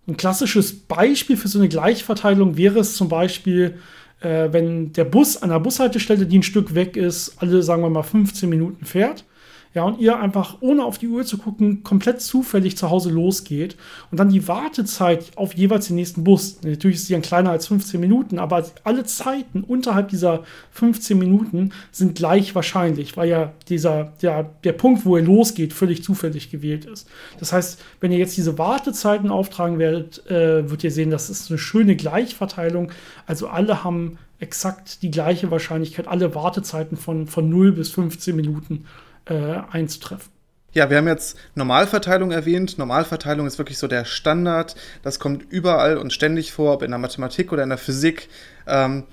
[0.09, 3.79] Ein klassisches Beispiel für so eine Gleichverteilung wäre es zum Beispiel,
[4.21, 7.91] äh, wenn der Bus an der Bushaltestelle, die ein Stück weg ist, alle, sagen wir
[7.91, 9.25] mal, 15 Minuten fährt
[9.73, 13.77] ja, und ihr einfach ohne auf die Uhr zu gucken, komplett zufällig zu Hause losgeht
[14.11, 17.69] und dann die Wartezeit auf jeweils den nächsten Bus, natürlich ist sie dann kleiner als
[17.69, 24.13] 15 Minuten, aber alle Zeiten unterhalb dieser 15 Minuten sind gleich wahrscheinlich, weil ja dieser,
[24.23, 27.09] der, der Punkt, wo ihr losgeht, völlig zufällig gewählt ist.
[27.39, 31.49] Das heißt, wenn ihr jetzt diese Wartezeiten auftragen werdet, äh, wird ihr sehen, das ist
[31.49, 32.91] eine schöne Gleichverteilung.
[33.27, 38.87] Also alle haben exakt die gleiche Wahrscheinlichkeit, alle Wartezeiten von, von 0 bis 15 Minuten
[39.27, 40.33] äh, einzutreffen.
[40.73, 42.79] Ja, wir haben jetzt Normalverteilung erwähnt.
[42.79, 44.77] Normalverteilung ist wirklich so der Standard.
[45.03, 48.29] Das kommt überall und ständig vor, ob in der Mathematik oder in der Physik.
[48.69, 49.05] Ähm,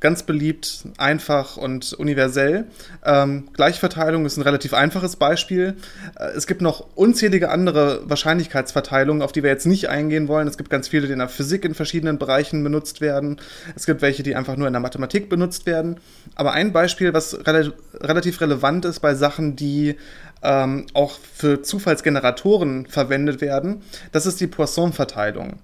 [0.00, 2.66] ganz beliebt, einfach und universell.
[3.04, 5.76] Ähm, Gleichverteilung ist ein relativ einfaches Beispiel.
[6.18, 10.46] Äh, es gibt noch unzählige andere Wahrscheinlichkeitsverteilungen, auf die wir jetzt nicht eingehen wollen.
[10.46, 13.40] Es gibt ganz viele, die in der Physik in verschiedenen Bereichen benutzt werden.
[13.74, 15.98] Es gibt welche, die einfach nur in der Mathematik benutzt werden.
[16.34, 19.96] Aber ein Beispiel, was rel relativ relevant ist bei Sachen, die
[20.42, 23.82] ähm, auch für Zufallsgeneratoren verwendet werden,
[24.12, 25.58] das ist die Poisson-Verteilung.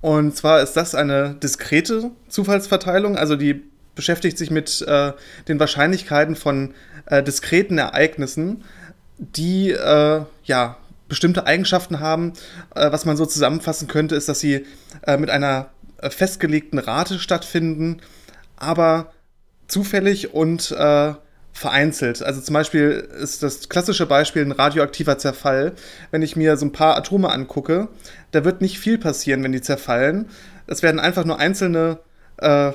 [0.00, 5.12] Und zwar ist das eine diskrete Zufallsverteilung, also die beschäftigt sich mit äh,
[5.48, 6.74] den Wahrscheinlichkeiten von
[7.06, 8.62] äh, diskreten Ereignissen,
[9.18, 10.76] die äh, ja
[11.08, 12.34] bestimmte Eigenschaften haben.
[12.74, 14.66] Äh, was man so zusammenfassen könnte, ist, dass sie
[15.02, 18.00] äh, mit einer äh, festgelegten Rate stattfinden,
[18.56, 19.12] aber
[19.66, 20.74] zufällig und
[21.58, 22.22] vereinzelt.
[22.22, 25.72] Also zum Beispiel ist das klassische Beispiel ein radioaktiver Zerfall.
[26.12, 27.88] Wenn ich mir so ein paar Atome angucke,
[28.30, 30.26] da wird nicht viel passieren, wenn die zerfallen.
[30.68, 31.98] Es werden einfach nur einzelne
[32.36, 32.72] äh,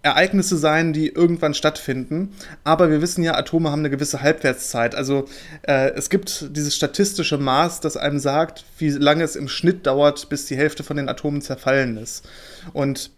[0.00, 2.32] Ereignisse sein, die irgendwann stattfinden.
[2.64, 4.94] Aber wir wissen ja, Atome haben eine gewisse Halbwertszeit.
[4.94, 5.26] Also
[5.62, 10.30] äh, es gibt dieses statistische Maß, das einem sagt, wie lange es im Schnitt dauert,
[10.30, 12.26] bis die Hälfte von den Atomen zerfallen ist.
[12.72, 13.10] Und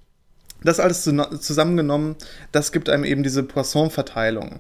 [0.65, 2.17] das alles zusammengenommen,
[2.51, 4.59] das gibt einem eben diese Poisson-Verteilung.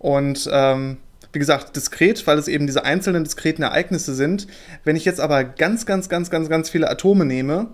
[0.00, 0.96] Und ähm,
[1.32, 4.48] wie gesagt, diskret, weil es eben diese einzelnen diskreten Ereignisse sind.
[4.82, 7.68] Wenn ich jetzt aber ganz, ganz, ganz, ganz, ganz viele Atome nehme,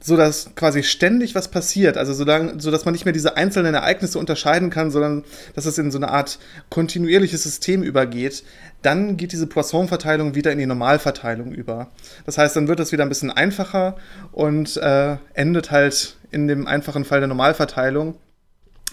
[0.00, 3.36] so dass quasi ständig was passiert, also so, lang, so dass man nicht mehr diese
[3.36, 6.38] einzelnen Ereignisse unterscheiden kann, sondern dass es in so eine Art
[6.70, 8.44] kontinuierliches System übergeht,
[8.82, 11.88] dann geht diese Poisson-Verteilung wieder in die Normalverteilung über.
[12.26, 13.96] Das heißt, dann wird das wieder ein bisschen einfacher
[14.32, 18.14] und äh, endet halt in dem einfachen Fall der Normalverteilung.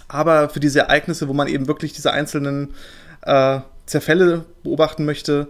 [0.08, 2.74] Aber für diese Ereignisse, wo man eben wirklich diese einzelnen
[3.24, 5.48] äh, Zerfälle beobachten möchte,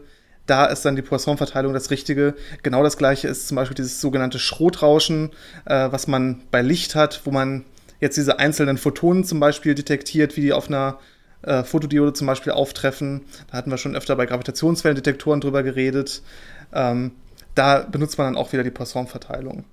[0.47, 2.35] da ist dann die Poisson-Verteilung das Richtige.
[2.61, 5.31] Genau das gleiche ist zum Beispiel dieses sogenannte Schrotrauschen,
[5.65, 7.65] äh, was man bei Licht hat, wo man
[7.99, 10.99] jetzt diese einzelnen Photonen zum Beispiel detektiert, wie die auf einer
[11.41, 13.21] äh, Fotodiode zum Beispiel auftreffen.
[13.49, 16.21] Da hatten wir schon öfter bei Gravitationswellendetektoren drüber geredet.
[16.73, 17.11] Ähm,
[17.55, 19.63] da benutzt man dann auch wieder die Poisson-Verteilung.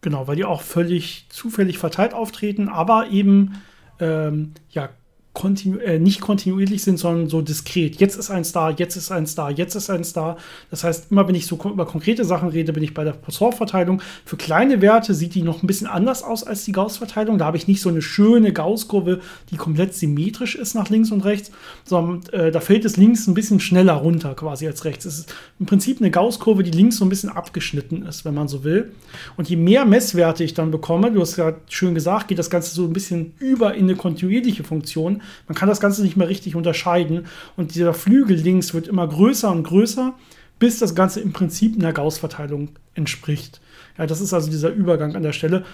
[0.00, 3.62] Genau, weil die auch völlig zufällig verteilt auftreten, aber eben
[4.00, 4.90] ähm, ja,
[5.36, 7.96] kontinu äh, nicht kontinuierlich sind, sondern so diskret.
[8.00, 10.38] Jetzt ist ein Star, jetzt ist ein Star, jetzt ist ein Star.
[10.70, 14.00] Das heißt, immer wenn ich so über konkrete Sachen rede, bin ich bei der Poisson-Verteilung.
[14.24, 17.36] Für kleine Werte sieht die noch ein bisschen anders aus als die Gauss-Verteilung.
[17.36, 19.20] Da habe ich nicht so eine schöne Gauss-Kurve,
[19.50, 21.50] die komplett symmetrisch ist nach links und rechts,
[21.84, 25.04] sondern äh, da fällt es links ein bisschen schneller runter quasi als rechts.
[25.04, 28.48] Es ist im Prinzip eine Gauss-Kurve, die links so ein bisschen abgeschnitten ist, wenn man
[28.48, 28.92] so will.
[29.36, 32.74] Und je mehr Messwerte ich dann bekomme, du hast ja schön gesagt, geht das Ganze
[32.74, 35.20] so ein bisschen über in eine kontinuierliche Funktion.
[35.48, 39.50] Man kann das Ganze nicht mehr richtig unterscheiden und dieser Flügel links wird immer größer
[39.50, 40.14] und größer,
[40.58, 43.60] bis das Ganze im Prinzip einer Gauss-Verteilung entspricht.
[43.98, 45.64] Ja, das ist also dieser Übergang an der Stelle.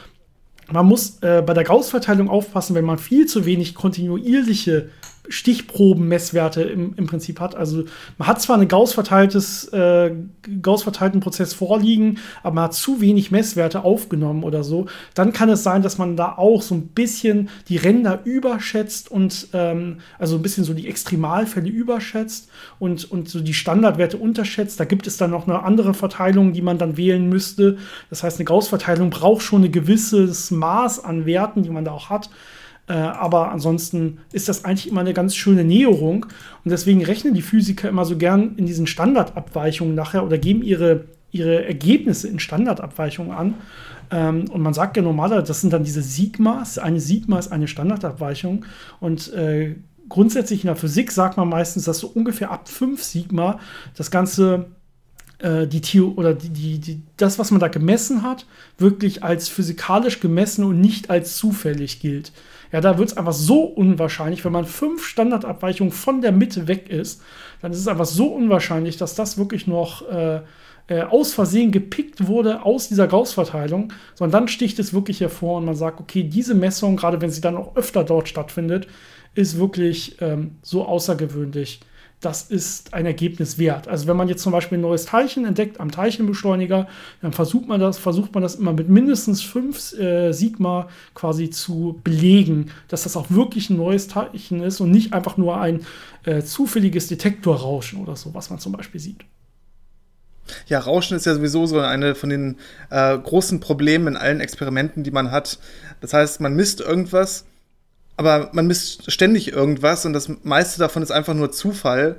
[0.71, 4.91] Man muss äh, bei der Gauss-Verteilung aufpassen, wenn man viel zu wenig kontinuierliche
[5.29, 7.55] Stichprobenmesswerte im, im Prinzip hat.
[7.55, 7.85] Also
[8.19, 10.13] man hat zwar einen Gauss-verteiltes, äh,
[10.61, 14.87] Gauss-verteilten Prozess vorliegen, aber man hat zu wenig Messwerte aufgenommen oder so.
[15.15, 19.49] Dann kann es sein, dass man da auch so ein bisschen die Ränder überschätzt und
[19.53, 24.81] ähm, also ein bisschen so die Extremalfälle überschätzt und, und so die Standardwerte unterschätzt.
[24.81, 27.79] Da gibt es dann noch eine andere Verteilung, die man dann wählen müsste.
[28.11, 32.11] Das heißt, eine Gauss-Verteilung braucht schon ein gewisses Maß an Werten, die man da auch
[32.11, 32.29] hat.
[32.88, 36.27] Äh, aber ansonsten ist das eigentlich immer eine ganz schöne Näherung.
[36.64, 41.05] Und deswegen rechnen die Physiker immer so gern in diesen Standardabweichungen nachher oder geben ihre,
[41.31, 43.55] ihre Ergebnisse in Standardabweichungen an.
[44.11, 46.79] Ähm, und man sagt ja normalerweise, das sind dann diese Sigmas.
[46.79, 48.64] Eine Sigma ist eine Standardabweichung.
[49.01, 49.77] Und äh,
[50.09, 53.59] grundsätzlich in der Physik sagt man meistens, dass so ungefähr ab 5 Sigma
[53.97, 54.66] das Ganze
[55.38, 59.49] äh, die Theo oder die, die, die, das, was man da gemessen hat, wirklich als
[59.49, 62.33] physikalisch gemessen und nicht als zufällig gilt.
[62.73, 66.89] Ja, da wird es einfach so unwahrscheinlich, wenn man fünf Standardabweichungen von der Mitte weg
[66.89, 67.23] ist,
[67.61, 70.41] dann ist es einfach so unwahrscheinlich, dass das wirklich noch äh,
[70.89, 75.67] äh, aus Versehen gepickt wurde aus dieser Gauss-Verteilung, sondern dann sticht es wirklich hervor und
[75.67, 78.89] man sagt, okay, diese Messung, gerade wenn sie dann auch öfter dort stattfindet,
[79.35, 81.81] ist wirklich ähm, so außergewöhnlich
[82.23, 83.89] das ist ein Ergebnis wert.
[83.89, 86.87] Also wenn man jetzt zum Beispiel ein neues Teilchen entdeckt am Teilchenbeschleuniger,
[87.21, 92.01] dann versucht man das, versucht man das immer mit mindestens 5 äh, Sigma quasi zu
[92.05, 95.85] belegen, dass das auch wirklich ein neues Teilchen ist und nicht einfach nur ein
[96.25, 99.25] äh, zufälliges Detektorrauschen oder so, was man zum Beispiel sieht.
[100.67, 102.57] Ja, Rauschen ist ja sowieso so eine von den
[102.91, 105.59] äh, großen Problemen in allen Experimenten, die man hat.
[106.01, 107.45] Das heißt, man misst irgendwas
[108.16, 112.16] aber man misst ständig irgendwas und das meiste davon ist einfach nur Zufall.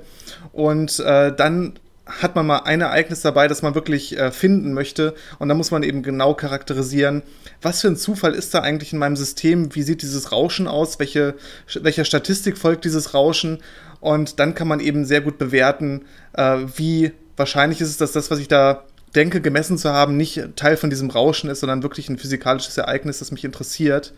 [0.52, 1.74] Und äh, dann
[2.06, 5.14] hat man mal ein Ereignis dabei, das man wirklich äh, finden möchte.
[5.38, 7.22] Und dann muss man eben genau charakterisieren,
[7.62, 9.74] was für ein Zufall ist da eigentlich in meinem System?
[9.74, 10.98] Wie sieht dieses Rauschen aus?
[10.98, 11.34] Welche,
[11.80, 13.58] welcher Statistik folgt dieses Rauschen?
[14.00, 16.02] Und dann kann man eben sehr gut bewerten,
[16.34, 20.42] äh, wie wahrscheinlich ist es, dass das, was ich da denke, gemessen zu haben, nicht
[20.56, 24.12] Teil von diesem Rauschen ist, sondern wirklich ein physikalisches Ereignis, das mich interessiert.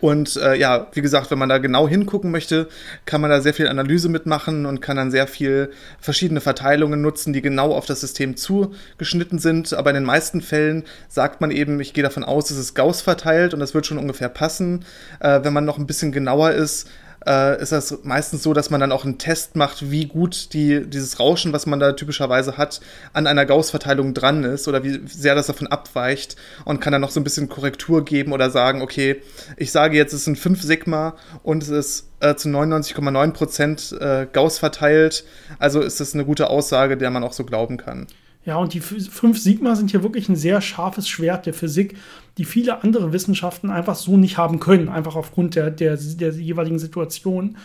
[0.00, 2.68] Und äh, ja, wie gesagt, wenn man da genau hingucken möchte,
[3.04, 7.32] kann man da sehr viel Analyse mitmachen und kann dann sehr viel verschiedene Verteilungen nutzen,
[7.32, 9.74] die genau auf das System zugeschnitten sind.
[9.74, 13.00] Aber in den meisten Fällen sagt man eben, ich gehe davon aus, es ist Gauss
[13.00, 14.84] verteilt und das wird schon ungefähr passen.
[15.20, 16.88] Äh, wenn man noch ein bisschen genauer ist,
[17.26, 20.86] äh, ist das meistens so, dass man dann auch einen Test macht, wie gut die,
[20.86, 22.80] dieses Rauschen, was man da typischerweise hat,
[23.12, 27.10] an einer Gauss-Verteilung dran ist oder wie sehr das davon abweicht und kann dann noch
[27.10, 29.22] so ein bisschen Korrektur geben oder sagen, okay,
[29.56, 34.26] ich sage jetzt, es sind 5 Sigma und es ist äh, zu 99,9 Prozent äh,
[34.32, 35.24] Gauss verteilt.
[35.58, 38.06] Also ist das eine gute Aussage, der man auch so glauben kann.
[38.48, 41.96] Ja, und die fünf Sigma sind hier wirklich ein sehr scharfes Schwert der Physik,
[42.38, 46.78] die viele andere Wissenschaften einfach so nicht haben können, einfach aufgrund der, der, der jeweiligen
[46.78, 47.56] Situation.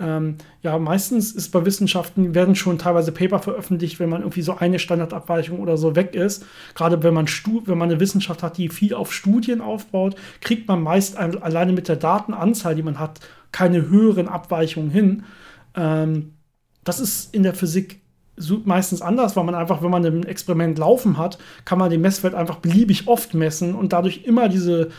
[0.00, 4.56] Ähm, ja, meistens ist bei Wissenschaften werden schon teilweise Paper veröffentlicht, wenn man irgendwie so
[4.56, 6.44] eine Standardabweichung oder so weg ist.
[6.74, 10.82] Gerade wenn man, wenn man eine Wissenschaft hat, die viel auf Studien aufbaut, kriegt man
[10.82, 13.20] meist alleine mit der Datenanzahl, die man hat,
[13.52, 15.24] keine höheren Abweichungen hin.
[15.76, 16.32] Ähm,
[16.82, 18.00] das ist in der Physik
[18.64, 22.34] meistens anders, weil man einfach, wenn man ein Experiment laufen hat, kann man den Messwert
[22.34, 24.90] einfach beliebig oft messen und dadurch immer diese,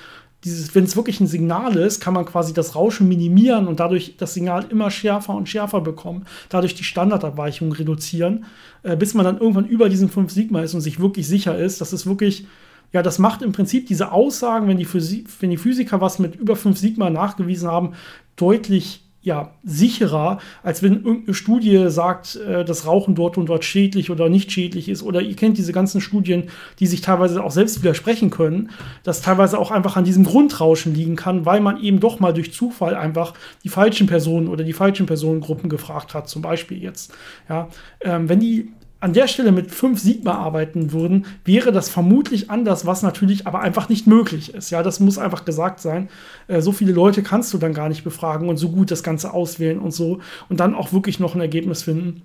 [0.44, 4.16] dieses, wenn es wirklich ein Signal ist, kann man quasi das Rauschen minimieren und dadurch
[4.18, 8.46] das Signal immer schärfer und schärfer bekommen, dadurch die Standardabweichung reduzieren,
[8.84, 11.82] äh, bis man dann irgendwann über diesen 5 Sigma ist und sich wirklich sicher ist,
[11.82, 12.46] dass es wirklich
[12.94, 16.36] ja, das macht im Prinzip diese Aussagen, wenn die, Physik, wenn die Physiker was mit
[16.36, 17.94] über 5 Sigma nachgewiesen haben,
[18.38, 24.12] deutlich ja, sicherer, als wenn irgendeine Studie sagt, äh, dass Rauchen dort und dort schädlich
[24.12, 25.02] oder nicht schädlich ist.
[25.02, 26.44] Oder ihr kennt diese ganzen Studien,
[26.80, 28.70] die sich teilweise auch selbst widersprechen können,
[29.04, 32.54] dass teilweise auch einfach an diesem Grundrauschen liegen kann, weil man eben doch mal durch
[32.54, 33.34] Zufall einfach
[33.64, 37.12] die falschen Personen oder die falschen Personengruppen gefragt hat, zum Beispiel jetzt.
[37.50, 37.70] Ja,
[38.02, 42.86] ähm, wenn die an der Stelle mit 5 Sigma arbeiten würden, wäre das vermutlich anders,
[42.86, 44.70] was natürlich aber einfach nicht möglich ist.
[44.72, 46.10] Ja, das muss einfach gesagt sein.
[46.48, 49.34] Äh, so viele Leute kannst du dann gar nicht befragen und so gut das Ganze
[49.34, 52.24] auswählen und so und dann auch wirklich noch ein Ergebnis finden.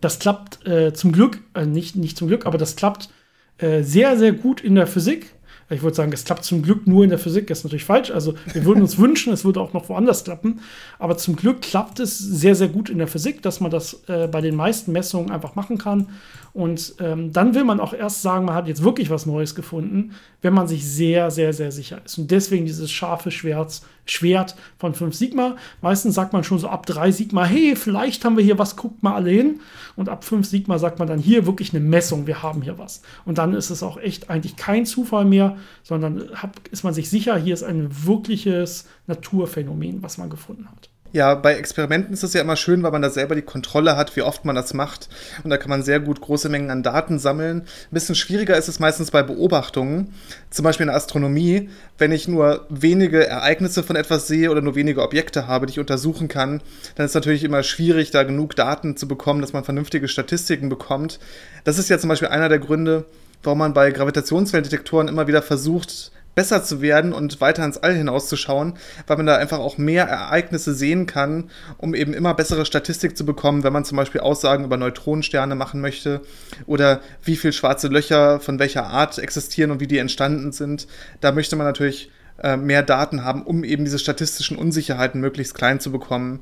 [0.00, 3.10] Das klappt äh, zum Glück, äh, nicht, nicht zum Glück, aber das klappt
[3.58, 5.34] äh, sehr, sehr gut in der Physik.
[5.70, 8.10] Ich würde sagen, es klappt zum Glück nur in der Physik, das ist natürlich falsch.
[8.10, 10.60] Also wir würden uns wünschen, es würde auch noch woanders klappen.
[10.98, 14.26] Aber zum Glück klappt es sehr, sehr gut in der Physik, dass man das äh,
[14.26, 16.08] bei den meisten Messungen einfach machen kann.
[16.52, 20.12] Und ähm, dann will man auch erst sagen, man hat jetzt wirklich was Neues gefunden,
[20.42, 22.18] wenn man sich sehr, sehr, sehr sicher ist.
[22.18, 25.56] Und deswegen dieses scharfe Schwert, Schwert von 5 Sigma.
[25.80, 29.02] Meistens sagt man schon so ab 3 Sigma, hey, vielleicht haben wir hier was, guckt
[29.02, 29.60] mal alle hin.
[29.96, 33.02] Und ab 5 Sigma sagt man dann hier wirklich eine Messung, wir haben hier was.
[33.24, 37.08] Und dann ist es auch echt eigentlich kein Zufall mehr, sondern hat, ist man sich
[37.08, 40.89] sicher, hier ist ein wirkliches Naturphänomen, was man gefunden hat.
[41.12, 44.14] Ja, bei Experimenten ist es ja immer schön, weil man da selber die Kontrolle hat,
[44.14, 45.08] wie oft man das macht.
[45.42, 47.62] Und da kann man sehr gut große Mengen an Daten sammeln.
[47.62, 50.14] Ein bisschen schwieriger ist es meistens bei Beobachtungen.
[50.50, 51.68] Zum Beispiel in der Astronomie.
[51.98, 55.80] Wenn ich nur wenige Ereignisse von etwas sehe oder nur wenige Objekte habe, die ich
[55.80, 56.62] untersuchen kann,
[56.94, 60.68] dann ist es natürlich immer schwierig, da genug Daten zu bekommen, dass man vernünftige Statistiken
[60.68, 61.18] bekommt.
[61.64, 63.04] Das ist ja zum Beispiel einer der Gründe,
[63.42, 68.74] warum man bei Gravitationsfelddetektoren immer wieder versucht, besser zu werden und weiter ins All hinauszuschauen,
[69.06, 73.26] weil man da einfach auch mehr Ereignisse sehen kann, um eben immer bessere Statistik zu
[73.26, 76.20] bekommen, wenn man zum Beispiel Aussagen über Neutronensterne machen möchte
[76.66, 80.86] oder wie viele schwarze Löcher von welcher Art existieren und wie die entstanden sind.
[81.20, 82.10] Da möchte man natürlich
[82.42, 86.40] äh, mehr Daten haben, um eben diese statistischen Unsicherheiten möglichst klein zu bekommen.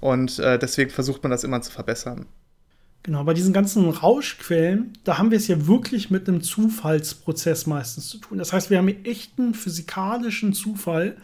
[0.00, 2.26] Und äh, deswegen versucht man das immer zu verbessern.
[3.06, 8.08] Genau, bei diesen ganzen Rauschquellen, da haben wir es ja wirklich mit einem Zufallsprozess meistens
[8.08, 8.36] zu tun.
[8.36, 11.16] Das heißt, wir haben hier echten physikalischen Zufall,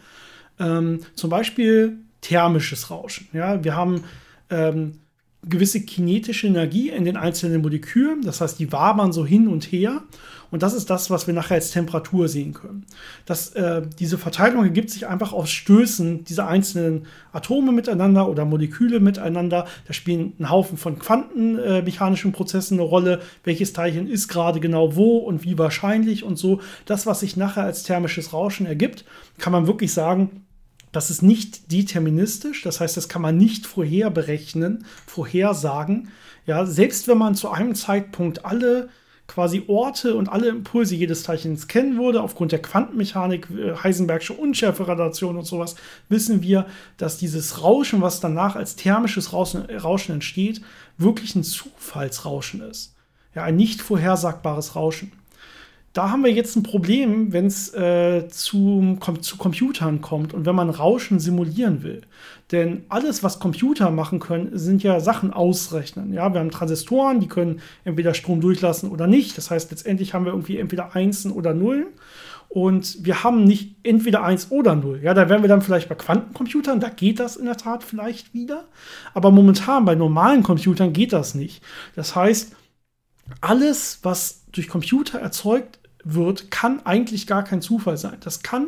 [0.61, 3.27] ähm, zum Beispiel thermisches Rauschen.
[3.33, 4.05] Ja, wir haben
[4.49, 4.99] ähm,
[5.47, 8.21] gewisse kinetische Energie in den einzelnen Molekülen.
[8.21, 10.03] Das heißt, die wabern so hin und her.
[10.53, 12.85] Und das ist das, was wir nachher als Temperatur sehen können.
[13.25, 18.99] Das, äh, diese Verteilung ergibt sich einfach aus Stößen dieser einzelnen Atome miteinander oder Moleküle
[18.99, 19.65] miteinander.
[19.87, 23.19] Da spielen ein Haufen von quantenmechanischen äh, Prozessen eine Rolle.
[23.43, 26.61] Welches Teilchen ist gerade genau wo und wie wahrscheinlich und so.
[26.85, 29.05] Das, was sich nachher als thermisches Rauschen ergibt,
[29.39, 30.42] kann man wirklich sagen,
[30.93, 36.09] das ist nicht deterministisch, das heißt, das kann man nicht vorher berechnen, vorhersagen.
[36.45, 38.89] Ja, selbst wenn man zu einem Zeitpunkt alle
[39.27, 45.37] quasi Orte und alle Impulse jedes Teilchens kennen würde, aufgrund der Quantenmechanik, äh, Heisenbergsche Unschärferelation
[45.37, 45.75] und sowas,
[46.09, 46.67] wissen wir,
[46.97, 50.61] dass dieses Rauschen, was danach als thermisches Rauschen entsteht,
[50.97, 52.93] wirklich ein Zufallsrauschen ist.
[53.33, 55.11] Ja, ein nicht vorhersagbares Rauschen
[55.93, 60.55] da haben wir jetzt ein Problem, wenn es äh, zu, zu Computern kommt und wenn
[60.55, 62.01] man Rauschen simulieren will.
[62.51, 66.11] Denn alles, was Computer machen können, sind ja Sachen ausrechnen.
[66.11, 69.37] Ja, wir haben Transistoren, die können entweder Strom durchlassen oder nicht.
[69.37, 71.85] Das heißt, letztendlich haben wir irgendwie entweder Einsen oder Nullen.
[72.49, 74.99] Und wir haben nicht entweder eins oder null.
[75.01, 78.35] Ja, da wären wir dann vielleicht bei Quantencomputern, da geht das in der Tat vielleicht
[78.35, 78.65] wieder.
[79.15, 81.63] Aber momentan bei normalen Computern geht das nicht.
[81.95, 82.55] Das heißt,
[83.41, 88.17] alles, was durch Computer erzeugt wird, kann eigentlich gar kein Zufall sein.
[88.21, 88.67] Das kann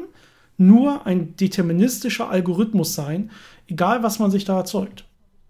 [0.58, 3.32] nur ein deterministischer Algorithmus sein,
[3.68, 5.06] egal was man sich da erzeugt.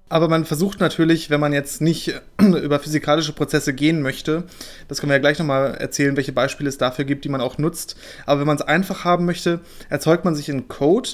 [0.07, 4.43] Aber man versucht natürlich, wenn man jetzt nicht über physikalische Prozesse gehen möchte,
[4.87, 7.57] das können wir ja gleich nochmal erzählen, welche Beispiele es dafür gibt, die man auch
[7.57, 7.95] nutzt.
[8.25, 11.09] Aber wenn man es einfach haben möchte, erzeugt man sich einen Code,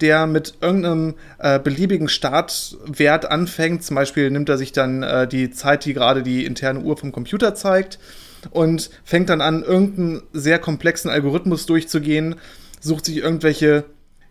[0.00, 3.82] der mit irgendeinem äh, beliebigen Startwert anfängt.
[3.82, 7.10] Zum Beispiel nimmt er sich dann äh, die Zeit, die gerade die interne Uhr vom
[7.10, 7.98] Computer zeigt
[8.50, 12.36] und fängt dann an, irgendeinen sehr komplexen Algorithmus durchzugehen,
[12.80, 13.84] sucht sich irgendwelche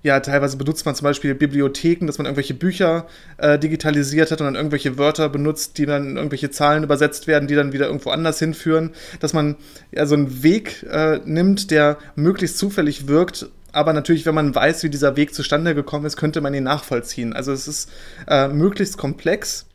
[0.03, 4.45] ja, teilweise benutzt man zum Beispiel Bibliotheken, dass man irgendwelche Bücher äh, digitalisiert hat und
[4.45, 8.11] dann irgendwelche Wörter benutzt, die dann in irgendwelche Zahlen übersetzt werden, die dann wieder irgendwo
[8.11, 8.91] anders hinführen.
[9.19, 9.55] Dass man
[9.91, 14.83] ja so einen Weg äh, nimmt, der möglichst zufällig wirkt, aber natürlich, wenn man weiß,
[14.83, 17.33] wie dieser Weg zustande gekommen ist, könnte man ihn nachvollziehen.
[17.33, 17.91] Also es ist
[18.27, 19.65] äh, möglichst komplex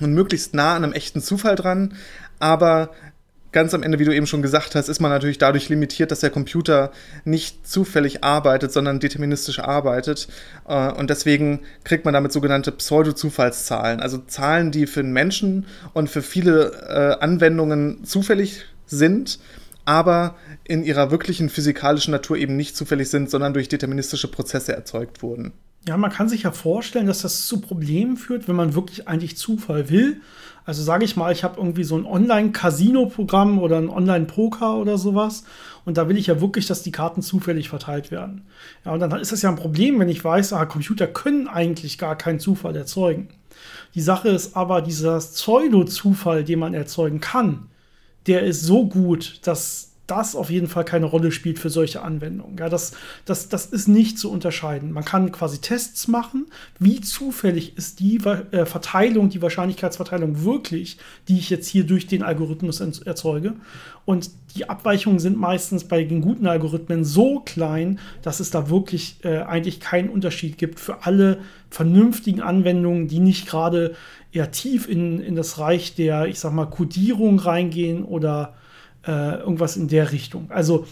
[0.00, 1.94] und möglichst nah an einem echten Zufall dran,
[2.38, 2.90] aber
[3.52, 6.20] ganz am Ende, wie du eben schon gesagt hast, ist man natürlich dadurch limitiert, dass
[6.20, 6.90] der Computer
[7.24, 10.28] nicht zufällig arbeitet, sondern deterministisch arbeitet.
[10.66, 14.00] Äh, und deswegen kriegt man damit sogenannte Pseudo-Zufallszahlen.
[14.00, 19.38] Also Zahlen, die für einen Menschen und für viele äh, Anwendungen zufällig sind,
[19.84, 25.22] aber in ihrer wirklichen physikalischen Natur eben nicht zufällig sind, sondern durch deterministische Prozesse erzeugt
[25.22, 25.52] wurden.
[25.88, 29.36] Ja, man kann sich ja vorstellen, dass das zu Problemen führt, wenn man wirklich eigentlich
[29.36, 30.20] Zufall will.
[30.64, 35.44] Also sage ich mal, ich habe irgendwie so ein Online-Casino-Programm oder ein Online-Poker oder sowas.
[35.84, 38.46] Und da will ich ja wirklich, dass die Karten zufällig verteilt werden.
[38.84, 41.98] Ja, und dann ist es ja ein Problem, wenn ich weiß, ah, Computer können eigentlich
[41.98, 43.28] gar keinen Zufall erzeugen.
[43.94, 47.68] Die Sache ist aber, dieser Pseudo-Zufall, den man erzeugen kann,
[48.26, 52.58] der ist so gut, dass das auf jeden Fall keine Rolle spielt für solche Anwendungen.
[52.58, 52.92] Ja, das,
[53.24, 54.92] das, das ist nicht zu unterscheiden.
[54.92, 56.46] Man kann quasi Tests machen,
[56.78, 60.98] wie zufällig ist die äh, Verteilung, die Wahrscheinlichkeitsverteilung wirklich,
[61.28, 63.54] die ich jetzt hier durch den Algorithmus erzeuge.
[64.04, 69.18] Und die Abweichungen sind meistens bei den guten Algorithmen so klein, dass es da wirklich
[69.22, 71.38] äh, eigentlich keinen Unterschied gibt für alle
[71.70, 73.94] vernünftigen Anwendungen, die nicht gerade
[74.32, 78.54] eher tief in, in das Reich der, ich sag mal, Codierung reingehen oder
[79.06, 80.50] äh, irgendwas in der Richtung.
[80.50, 80.86] Also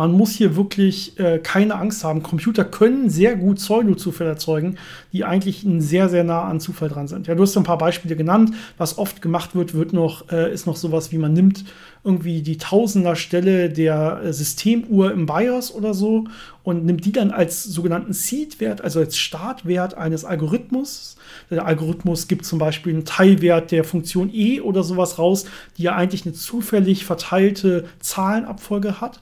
[0.00, 2.22] man muss hier wirklich äh, keine Angst haben.
[2.22, 4.78] Computer können sehr gut Pseudo-Zufälle erzeugen,
[5.12, 7.26] die eigentlich sehr, sehr nah an Zufall dran sind.
[7.26, 8.54] Ja, du hast ein paar Beispiele genannt.
[8.78, 11.66] Was oft gemacht wird, wird noch, äh, ist noch sowas wie man nimmt
[12.02, 16.24] irgendwie die Tausenderstelle der äh, Systemuhr im BIOS oder so
[16.62, 21.16] und nimmt die dann als sogenannten Seed-Wert, also als Startwert eines Algorithmus.
[21.50, 25.44] Der Algorithmus gibt zum Beispiel einen Teilwert der Funktion e oder sowas raus,
[25.76, 29.20] die ja eigentlich eine zufällig verteilte Zahlenabfolge hat.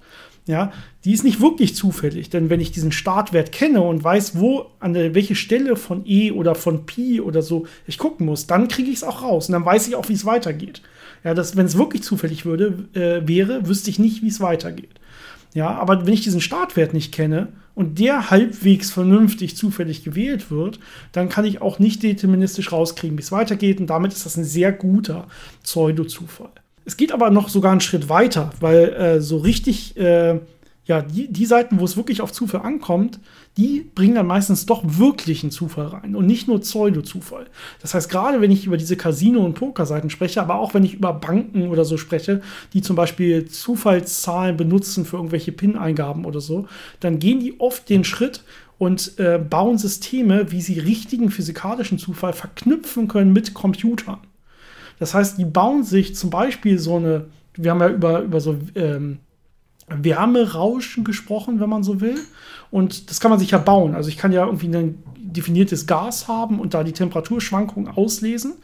[0.48, 0.72] Ja,
[1.04, 4.94] die ist nicht wirklich zufällig, denn wenn ich diesen Startwert kenne und weiß, wo, an
[4.94, 8.96] welche Stelle von E oder von Pi oder so ich gucken muss, dann kriege ich
[8.96, 10.80] es auch raus und dann weiß ich auch, wie es weitergeht.
[11.22, 14.98] Ja, wenn es wirklich zufällig würde, äh, wäre, wüsste ich nicht, wie es weitergeht.
[15.52, 20.80] Ja, aber wenn ich diesen Startwert nicht kenne und der halbwegs vernünftig zufällig gewählt wird,
[21.12, 24.44] dann kann ich auch nicht deterministisch rauskriegen, wie es weitergeht und damit ist das ein
[24.44, 25.26] sehr guter
[25.62, 26.52] Pseudo-Zufall.
[26.88, 30.40] Es geht aber noch sogar einen Schritt weiter, weil äh, so richtig, äh,
[30.86, 33.20] ja, die, die Seiten, wo es wirklich auf Zufall ankommt,
[33.58, 37.44] die bringen dann meistens doch wirklichen Zufall rein und nicht nur Pseudo-Zufall.
[37.82, 40.94] Das heißt, gerade wenn ich über diese Casino- und Pokerseiten spreche, aber auch wenn ich
[40.94, 42.40] über Banken oder so spreche,
[42.72, 46.68] die zum Beispiel Zufallszahlen benutzen für irgendwelche PIN-Eingaben oder so,
[47.00, 48.44] dann gehen die oft den Schritt
[48.78, 54.20] und äh, bauen Systeme, wie sie richtigen physikalischen Zufall verknüpfen können mit Computern.
[54.98, 58.56] Das heißt, die bauen sich zum Beispiel so eine, wir haben ja über, über so
[58.74, 59.18] ähm,
[59.88, 62.18] Wärmerauschen gesprochen, wenn man so will.
[62.70, 63.94] Und das kann man sich ja bauen.
[63.94, 68.54] Also ich kann ja irgendwie ein definiertes Gas haben und da die Temperaturschwankung auslesen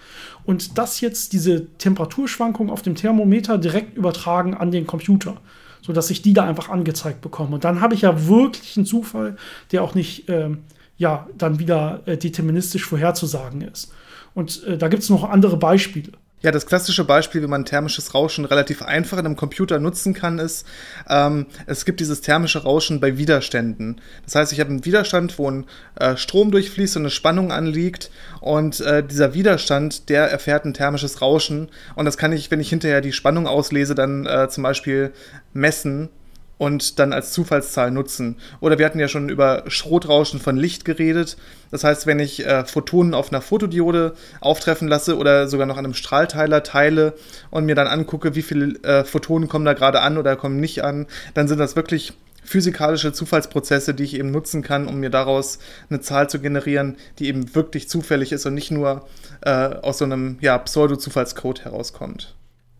[0.44, 5.36] und das jetzt diese Temperaturschwankung auf dem Thermometer direkt übertragen an den Computer,
[5.82, 7.54] sodass ich die da einfach angezeigt bekomme.
[7.54, 9.36] Und dann habe ich ja wirklich einen Zufall,
[9.72, 10.58] der auch nicht ähm,
[10.96, 13.92] ja dann wieder äh, deterministisch vorherzusagen ist.
[14.34, 16.12] Und äh, da gibt es noch andere Beispiele.
[16.44, 20.38] Ja, das klassische Beispiel, wie man thermisches Rauschen relativ einfach in einem Computer nutzen kann,
[20.38, 20.66] ist,
[21.08, 23.98] ähm, es gibt dieses thermische Rauschen bei Widerständen.
[24.26, 25.64] Das heißt, ich habe einen Widerstand, wo ein
[25.94, 28.10] äh, Strom durchfließt und eine Spannung anliegt
[28.42, 32.68] und äh, dieser Widerstand, der erfährt ein thermisches Rauschen und das kann ich, wenn ich
[32.68, 35.14] hinterher die Spannung auslese, dann äh, zum Beispiel
[35.54, 36.10] messen
[36.58, 38.36] und dann als Zufallszahl nutzen.
[38.60, 41.36] Oder wir hatten ja schon über Schrotrauschen von Licht geredet.
[41.70, 45.84] Das heißt, wenn ich äh, Photonen auf einer Fotodiode auftreffen lasse oder sogar noch an
[45.84, 47.14] einem Strahlteiler teile
[47.50, 50.84] und mir dann angucke, wie viele äh, Photonen kommen da gerade an oder kommen nicht
[50.84, 55.58] an, dann sind das wirklich physikalische Zufallsprozesse, die ich eben nutzen kann, um mir daraus
[55.88, 59.08] eine Zahl zu generieren, die eben wirklich zufällig ist und nicht nur
[59.40, 62.34] äh, aus so einem ja, Pseudo-Zufallscode herauskommt.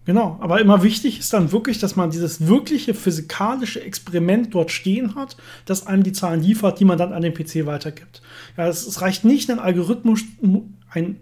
[0.06, 5.14] Genau, aber immer wichtig ist dann wirklich, dass man dieses wirkliche physikalische Experiment dort stehen
[5.14, 8.20] hat, das einem die Zahlen liefert, die man dann an den PC weitergibt.
[8.56, 10.20] Ja, es, es reicht nicht, ein Algorithmus,
[10.90, 11.16] ein,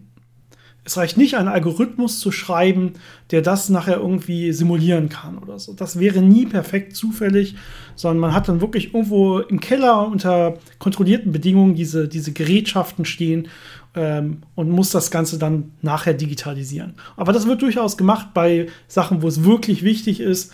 [0.84, 2.94] es reicht nicht, einen Algorithmus zu schreiben,
[3.30, 5.74] der das nachher irgendwie simulieren kann oder so.
[5.74, 7.54] Das wäre nie perfekt zufällig,
[7.94, 13.46] sondern man hat dann wirklich irgendwo im Keller unter kontrollierten Bedingungen diese, diese Gerätschaften stehen
[13.94, 16.94] ähm, und muss das Ganze dann nachher digitalisieren.
[17.16, 20.52] Aber das wird durchaus gemacht bei Sachen, wo es wirklich wichtig ist.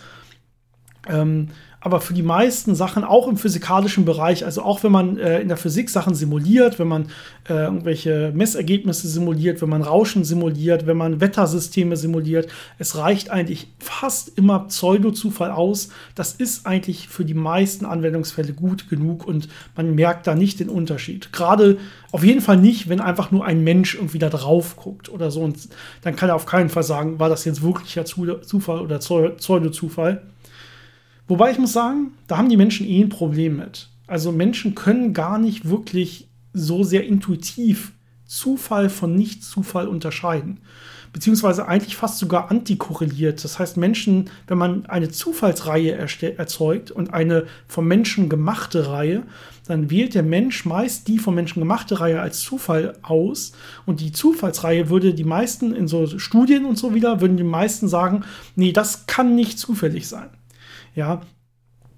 [1.07, 1.49] Ähm,
[1.81, 5.47] aber für die meisten Sachen, auch im physikalischen Bereich, also auch wenn man äh, in
[5.47, 7.05] der Physik Sachen simuliert, wenn man
[7.47, 12.49] äh, irgendwelche Messergebnisse simuliert, wenn man Rauschen simuliert, wenn man Wettersysteme simuliert,
[12.79, 15.89] es reicht eigentlich fast immer Pseudo-Zufall aus.
[16.15, 20.69] Das ist eigentlich für die meisten Anwendungsfälle gut genug und man merkt da nicht den
[20.69, 21.31] Unterschied.
[21.31, 21.77] Gerade
[22.11, 25.41] auf jeden Fall nicht, wenn einfach nur ein Mensch irgendwie da drauf guckt oder so.
[25.41, 25.69] Und
[26.01, 30.21] dann kann er auf keinen Fall sagen, war das jetzt wirklicher Zufall oder Pseudo-Zufall.
[31.29, 33.87] Wobei ich muss sagen, da haben die Menschen eh ein Problem mit.
[34.07, 37.93] Also Menschen können gar nicht wirklich so sehr intuitiv
[38.25, 40.59] Zufall von Nicht-Zufall unterscheiden.
[41.13, 43.43] Beziehungsweise eigentlich fast sogar antikorreliert.
[43.43, 49.23] Das heißt, Menschen, wenn man eine Zufallsreihe erzeugt und eine vom Menschen gemachte Reihe,
[49.67, 53.51] dann wählt der Mensch meist die vom Menschen gemachte Reihe als Zufall aus.
[53.85, 57.87] Und die Zufallsreihe würde die meisten in so Studien und so wieder, würden die meisten
[57.87, 58.23] sagen,
[58.55, 60.29] nee, das kann nicht zufällig sein.
[60.99, 61.21] Ja,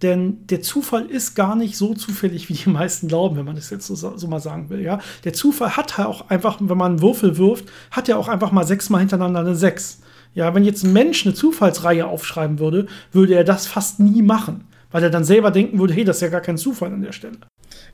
[0.04, 3.72] denn der Zufall ist gar nicht so zufällig, wie die meisten glauben, wenn man das
[3.72, 4.80] jetzt so, so, mal sagen will.
[4.82, 5.00] Ja?
[5.24, 8.52] Der Zufall hat halt auch einfach, wenn man einen Würfel wirft, hat er auch einfach
[8.52, 10.02] mal sechsmal hintereinander eine Sechs.
[10.36, 14.66] Ja, wenn jetzt ein Mensch eine Zufallsreihe aufschreiben würde, würde er das fast nie machen,
[14.92, 17.12] weil er dann selber denken würde, hey, das ist ja gar kein Zufall an der
[17.12, 17.38] Stelle.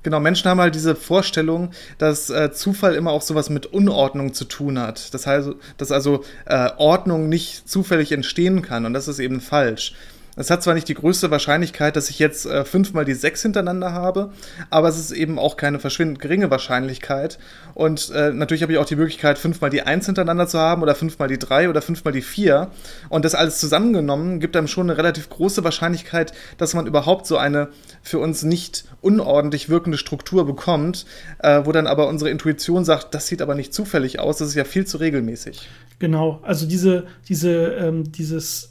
[0.04, 4.44] Genau, Menschen haben halt diese Vorstellung, dass äh, Zufall immer auch sowas mit Unordnung zu
[4.44, 5.14] tun hat.
[5.14, 9.94] Das heißt, dass also äh, Ordnung nicht zufällig entstehen kann und das ist eben falsch.
[10.38, 13.92] Es hat zwar nicht die größte Wahrscheinlichkeit, dass ich jetzt äh, fünfmal die sechs hintereinander
[13.92, 14.32] habe,
[14.70, 17.40] aber es ist eben auch keine verschwindend geringe Wahrscheinlichkeit.
[17.74, 20.94] Und äh, natürlich habe ich auch die Möglichkeit, fünfmal die eins hintereinander zu haben oder
[20.94, 22.70] fünfmal die drei oder fünfmal die vier.
[23.10, 27.38] Und das alles zusammengenommen gibt einem schon eine relativ große Wahrscheinlichkeit, dass man überhaupt so
[27.38, 27.70] eine
[28.04, 31.08] für uns nicht unordentlich wirkende Struktur bekommt,
[31.40, 34.56] äh, wo dann aber unsere Intuition sagt, das sieht aber nicht zufällig aus, das ist
[34.56, 35.68] ja viel zu regelmäßig.
[35.98, 38.70] Genau, also diese, diese, ähm, dieses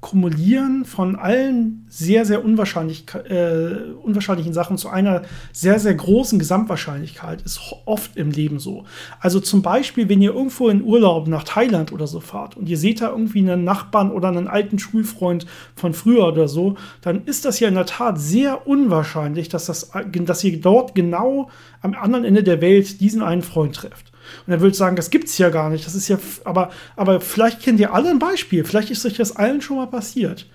[0.00, 5.22] Kumulieren von allen sehr, sehr unwahrscheinlich, äh, unwahrscheinlichen Sachen zu einer
[5.52, 8.84] sehr, sehr großen Gesamtwahrscheinlichkeit ist oft im Leben so.
[9.18, 12.78] Also zum Beispiel, wenn ihr irgendwo in Urlaub nach Thailand oder so fahrt und ihr
[12.78, 17.44] seht da irgendwie einen Nachbarn oder einen alten Schulfreund von früher oder so, dann ist
[17.44, 21.50] das ja in der Tat sehr unwahrscheinlich, dass, das, dass ihr dort genau
[21.82, 24.12] am anderen Ende der Welt diesen einen Freund trefft.
[24.46, 25.86] Und er würde sagen, das gibt es ja gar nicht.
[25.86, 28.64] Das ist ja, aber, aber vielleicht kennt ihr alle ein Beispiel.
[28.64, 30.46] Vielleicht ist euch das allen schon mal passiert.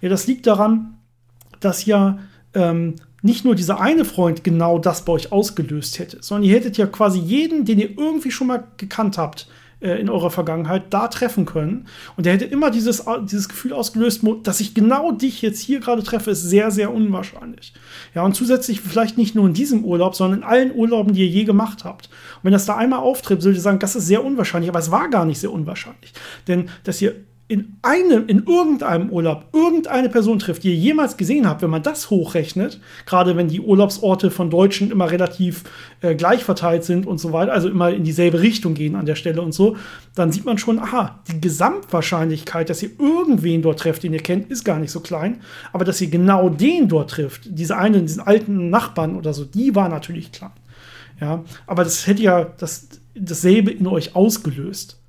[0.00, 0.98] Ja, das liegt daran,
[1.60, 2.18] dass ja
[2.54, 6.76] ähm, nicht nur dieser eine Freund genau das bei euch ausgelöst hätte, sondern ihr hättet
[6.76, 9.48] ja quasi jeden, den ihr irgendwie schon mal gekannt habt,
[9.82, 11.86] äh, in eurer Vergangenheit da treffen können.
[12.16, 16.02] Und der hätte immer dieses, dieses Gefühl ausgelöst, dass ich genau dich jetzt hier gerade
[16.02, 17.72] treffe, ist sehr, sehr unwahrscheinlich.
[18.14, 21.28] Ja, und zusätzlich vielleicht nicht nur in diesem Urlaub, sondern in allen Urlauben, die ihr
[21.28, 22.06] je gemacht habt.
[22.06, 24.90] Und wenn das da einmal auftritt, würde ich sagen, das ist sehr unwahrscheinlich, aber es
[24.90, 26.12] war gar nicht sehr unwahrscheinlich.
[26.46, 27.14] Denn dass ihr
[27.52, 31.82] in einem, in irgendeinem Urlaub irgendeine Person trifft, die ihr jemals gesehen habt, wenn man
[31.82, 35.64] das hochrechnet, gerade wenn die Urlaubsorte von Deutschen immer relativ
[36.00, 39.16] äh, gleich verteilt sind und so weiter, also immer in dieselbe Richtung gehen an der
[39.16, 39.76] Stelle und so,
[40.14, 44.50] dann sieht man schon, aha, die Gesamtwahrscheinlichkeit, dass ihr irgendwen dort trefft, den ihr kennt,
[44.50, 45.42] ist gar nicht so klein,
[45.74, 49.74] aber dass ihr genau den dort trifft, diese einen, diesen alten Nachbarn oder so, die
[49.74, 50.52] war natürlich klein.
[51.20, 55.01] Ja, aber das hätte ja das, dasselbe in euch ausgelöst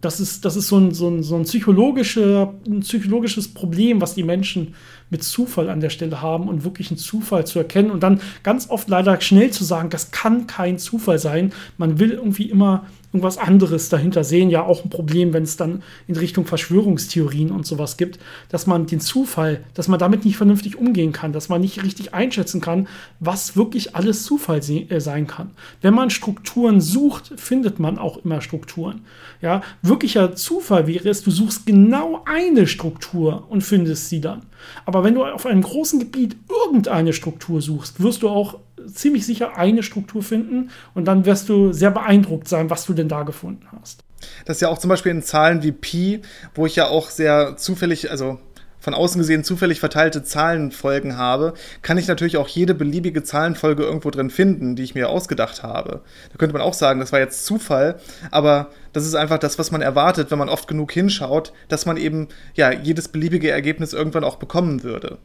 [0.00, 4.14] das ist, das ist so ein, so ein, so ein, psychologische, ein psychologisches Problem, was
[4.14, 4.74] die Menschen
[5.08, 8.68] mit Zufall an der Stelle haben und wirklich einen Zufall zu erkennen und dann ganz
[8.68, 11.52] oft leider schnell zu sagen, das kann kein Zufall sein.
[11.78, 12.86] Man will irgendwie immer
[13.16, 14.50] irgendwas anderes dahinter sehen.
[14.50, 18.18] Ja, auch ein Problem, wenn es dann in Richtung Verschwörungstheorien und sowas gibt,
[18.50, 22.12] dass man den Zufall, dass man damit nicht vernünftig umgehen kann, dass man nicht richtig
[22.12, 22.88] einschätzen kann,
[23.18, 25.52] was wirklich alles Zufall äh, sein kann.
[25.80, 29.00] Wenn man Strukturen sucht, findet man auch immer Strukturen.
[29.40, 34.42] Ja, wirklicher Zufall wäre es, du suchst genau eine Struktur und findest sie dann.
[34.84, 36.36] Aber wenn du auf einem großen Gebiet
[36.66, 41.72] irgendeine Struktur suchst, wirst du auch ziemlich sicher eine Struktur finden und dann wirst du
[41.72, 44.04] sehr beeindruckt sein, was du denn da gefunden hast.
[44.44, 46.22] Das ist ja auch zum Beispiel in Zahlen wie Pi,
[46.54, 48.38] wo ich ja auch sehr zufällig, also
[48.86, 54.10] von außen gesehen zufällig verteilte Zahlenfolgen habe, kann ich natürlich auch jede beliebige Zahlenfolge irgendwo
[54.10, 56.02] drin finden, die ich mir ausgedacht habe.
[56.30, 57.96] Da könnte man auch sagen, das war jetzt Zufall,
[58.30, 61.96] aber das ist einfach das, was man erwartet, wenn man oft genug hinschaut, dass man
[61.96, 65.18] eben ja jedes beliebige Ergebnis irgendwann auch bekommen würde.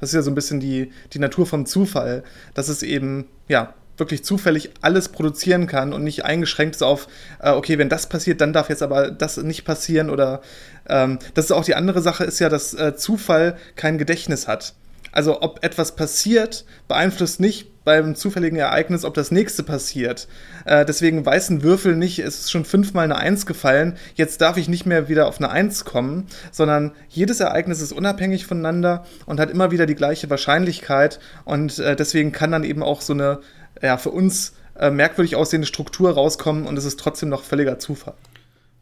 [0.00, 2.24] Das ist ja so ein bisschen die, die Natur vom Zufall,
[2.54, 7.06] dass es eben, ja, wirklich zufällig alles produzieren kann und nicht eingeschränkt ist auf,
[7.40, 10.42] äh, okay, wenn das passiert, dann darf jetzt aber das nicht passieren oder
[10.88, 14.74] ähm, das ist auch die andere Sache, ist ja, dass äh, Zufall kein Gedächtnis hat.
[15.14, 20.26] Also ob etwas passiert, beeinflusst nicht beim zufälligen Ereignis, ob das nächste passiert.
[20.64, 24.68] Äh, deswegen weißen Würfel nicht, es ist schon fünfmal eine Eins gefallen, jetzt darf ich
[24.68, 29.52] nicht mehr wieder auf eine Eins kommen, sondern jedes Ereignis ist unabhängig voneinander und hat
[29.52, 33.38] immer wieder die gleiche Wahrscheinlichkeit und äh, deswegen kann dann eben auch so eine,
[33.80, 38.14] ja, für uns äh, merkwürdig aussehende Struktur rauskommen und es ist trotzdem noch völliger Zufall.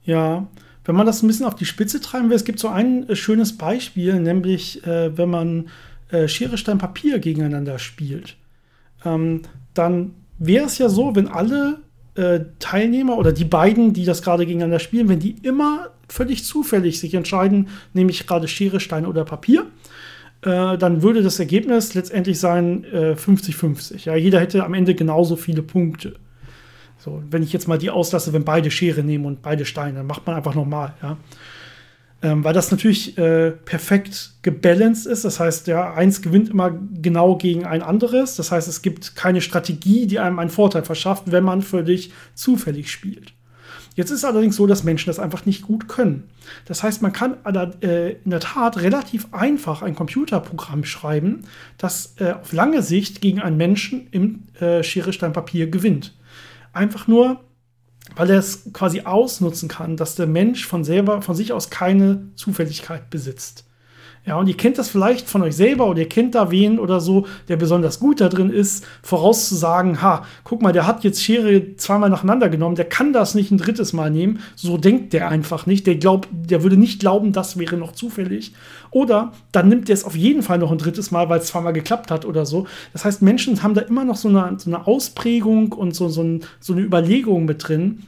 [0.02, 0.46] Ja,
[0.86, 3.16] wenn man das ein bisschen auf die Spitze treiben will, es gibt so ein äh,
[3.16, 5.68] schönes Beispiel, nämlich äh, wenn man
[6.12, 8.36] äh, Schere, Stein, Papier gegeneinander spielt,
[9.04, 9.42] ähm,
[9.74, 11.80] dann wäre es ja so, wenn alle
[12.14, 17.00] äh, Teilnehmer oder die beiden, die das gerade gegeneinander spielen, wenn die immer völlig zufällig
[17.00, 19.66] sich entscheiden, nämlich gerade Schere, Stein oder Papier,
[20.42, 23.94] äh, dann würde das Ergebnis letztendlich sein 50-50.
[23.94, 26.14] Äh, ja, jeder hätte am Ende genauso viele Punkte.
[26.98, 30.06] So, wenn ich jetzt mal die auslasse, wenn beide Schere nehmen und beide Steine, dann
[30.06, 31.16] macht man einfach nochmal, ja.
[32.22, 35.24] Ähm, weil das natürlich äh, perfekt gebalanced ist.
[35.24, 38.36] Das heißt, ja, eins gewinnt immer genau gegen ein anderes.
[38.36, 42.92] Das heißt, es gibt keine Strategie, die einem einen Vorteil verschafft, wenn man völlig zufällig
[42.92, 43.32] spielt.
[43.94, 46.30] Jetzt ist allerdings so, dass Menschen das einfach nicht gut können.
[46.64, 47.36] Das heißt, man kann
[47.82, 51.42] äh, in der Tat relativ einfach ein Computerprogramm schreiben,
[51.76, 56.14] das äh, auf lange Sicht gegen einen Menschen im äh, Schere, Stein, Papier gewinnt.
[56.72, 57.40] Einfach nur,
[58.16, 62.28] weil er es quasi ausnutzen kann, dass der Mensch von selber, von sich aus keine
[62.36, 63.64] Zufälligkeit besitzt.
[64.24, 67.00] Ja, und ihr kennt das vielleicht von euch selber oder ihr kennt da wen oder
[67.00, 71.74] so, der besonders gut da drin ist, vorauszusagen, ha, guck mal, der hat jetzt Schere
[71.76, 74.38] zweimal nacheinander genommen, der kann das nicht ein drittes Mal nehmen.
[74.54, 75.88] So denkt der einfach nicht.
[75.88, 78.54] Der glaubt, der würde nicht glauben, das wäre noch zufällig.
[78.92, 81.72] Oder dann nimmt der es auf jeden Fall noch ein drittes Mal, weil es zweimal
[81.72, 82.68] geklappt hat oder so.
[82.92, 86.22] Das heißt, Menschen haben da immer noch so eine, so eine Ausprägung und so, so,
[86.22, 88.04] ein, so eine Überlegung mit drin,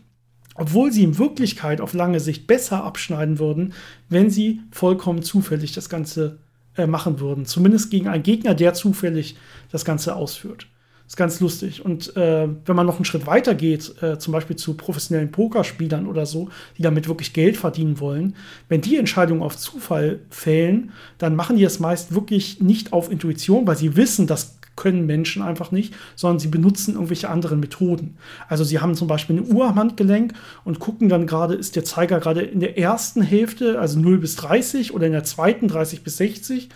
[0.55, 3.75] obwohl sie in Wirklichkeit auf lange Sicht besser abschneiden würden,
[4.09, 6.39] wenn sie vollkommen zufällig das Ganze
[6.77, 7.47] äh, machen würden.
[7.47, 9.37] Zumindest gegen einen Gegner, der zufällig
[9.71, 10.67] das Ganze ausführt.
[11.05, 11.85] Das ist ganz lustig.
[11.85, 16.07] Und äh, wenn man noch einen Schritt weiter geht, äh, zum Beispiel zu professionellen Pokerspielern
[16.07, 16.49] oder so,
[16.79, 18.35] die damit wirklich Geld verdienen wollen,
[18.71, 23.67] wenn die Entscheidungen auf Zufall fällen, dann machen die es meist wirklich nicht auf Intuition,
[23.67, 28.17] weil sie wissen, dass können Menschen einfach nicht, sondern sie benutzen irgendwelche anderen Methoden.
[28.49, 31.85] Also sie haben zum Beispiel eine Uhr am Handgelenk und gucken dann gerade, ist der
[31.85, 36.03] Zeiger gerade in der ersten Hälfte, also 0 bis 30 oder in der zweiten 30
[36.03, 36.69] bis 60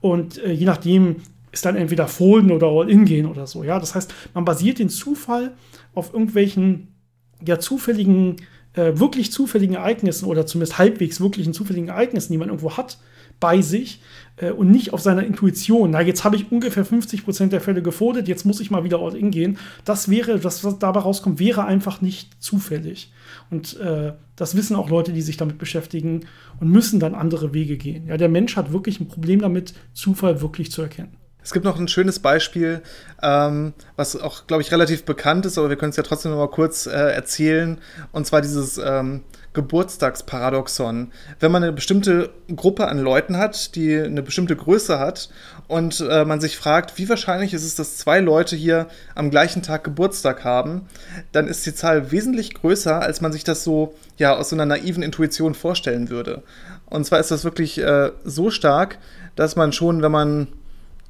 [0.00, 1.16] und äh, je nachdem
[1.52, 3.62] ist dann entweder Folden oder All-In gehen oder so.
[3.62, 5.52] Ja, das heißt, man basiert den Zufall
[5.94, 6.88] auf irgendwelchen
[7.46, 8.36] ja zufälligen,
[8.74, 12.98] äh, wirklich zufälligen Ereignissen oder zumindest halbwegs wirklichen zufälligen Ereignissen, die man irgendwo hat,
[13.42, 14.00] bei sich
[14.36, 15.90] äh, und nicht auf seiner Intuition.
[15.90, 19.00] Na, jetzt habe ich ungefähr 50 Prozent der Fälle gefodet, jetzt muss ich mal wieder
[19.00, 19.58] all in gehen.
[19.84, 23.12] Das wäre, das, was dabei rauskommt, wäre einfach nicht zufällig.
[23.50, 26.26] Und äh, das wissen auch Leute, die sich damit beschäftigen
[26.60, 28.06] und müssen dann andere Wege gehen.
[28.06, 31.16] Ja, der Mensch hat wirklich ein Problem damit, Zufall wirklich zu erkennen.
[31.44, 32.82] Es gibt noch ein schönes Beispiel,
[33.20, 36.38] ähm, was auch, glaube ich, relativ bekannt ist, aber wir können es ja trotzdem noch
[36.38, 37.78] mal kurz äh, erzählen.
[38.12, 39.24] Und zwar dieses ähm,
[39.54, 41.12] Geburtstagsparadoxon.
[41.40, 45.28] Wenn man eine bestimmte Gruppe an Leuten hat, die eine bestimmte Größe hat
[45.68, 49.62] und äh, man sich fragt, wie wahrscheinlich ist es, dass zwei Leute hier am gleichen
[49.62, 50.86] Tag Geburtstag haben,
[51.32, 54.66] dann ist die Zahl wesentlich größer, als man sich das so ja aus so einer
[54.66, 56.42] naiven Intuition vorstellen würde.
[56.86, 58.98] Und zwar ist das wirklich äh, so stark,
[59.36, 60.48] dass man schon, wenn man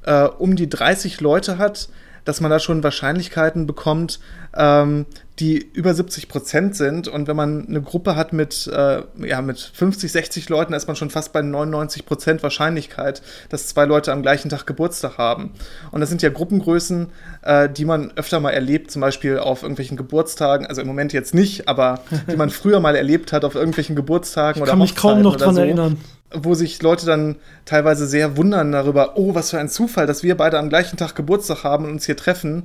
[0.03, 1.89] äh, um die 30 Leute hat,
[2.25, 4.19] dass man da schon Wahrscheinlichkeiten bekommt,
[4.55, 5.05] ähm,
[5.39, 7.07] die über 70 Prozent sind.
[7.07, 10.95] Und wenn man eine Gruppe hat mit, äh, ja, mit 50, 60 Leuten, ist man
[10.95, 15.51] schon fast bei 99 Prozent Wahrscheinlichkeit, dass zwei Leute am gleichen Tag Geburtstag haben.
[15.91, 17.09] Und das sind ja Gruppengrößen,
[17.41, 21.33] äh, die man öfter mal erlebt, zum Beispiel auf irgendwelchen Geburtstagen, also im Moment jetzt
[21.33, 25.21] nicht, aber die man früher mal erlebt hat auf irgendwelchen Geburtstagen ich kann mich kaum
[25.21, 25.61] noch dran so.
[25.61, 25.97] erinnern
[26.35, 30.35] wo sich Leute dann teilweise sehr wundern darüber, oh, was für ein Zufall, dass wir
[30.35, 32.63] beide am gleichen Tag Geburtstag haben und uns hier treffen.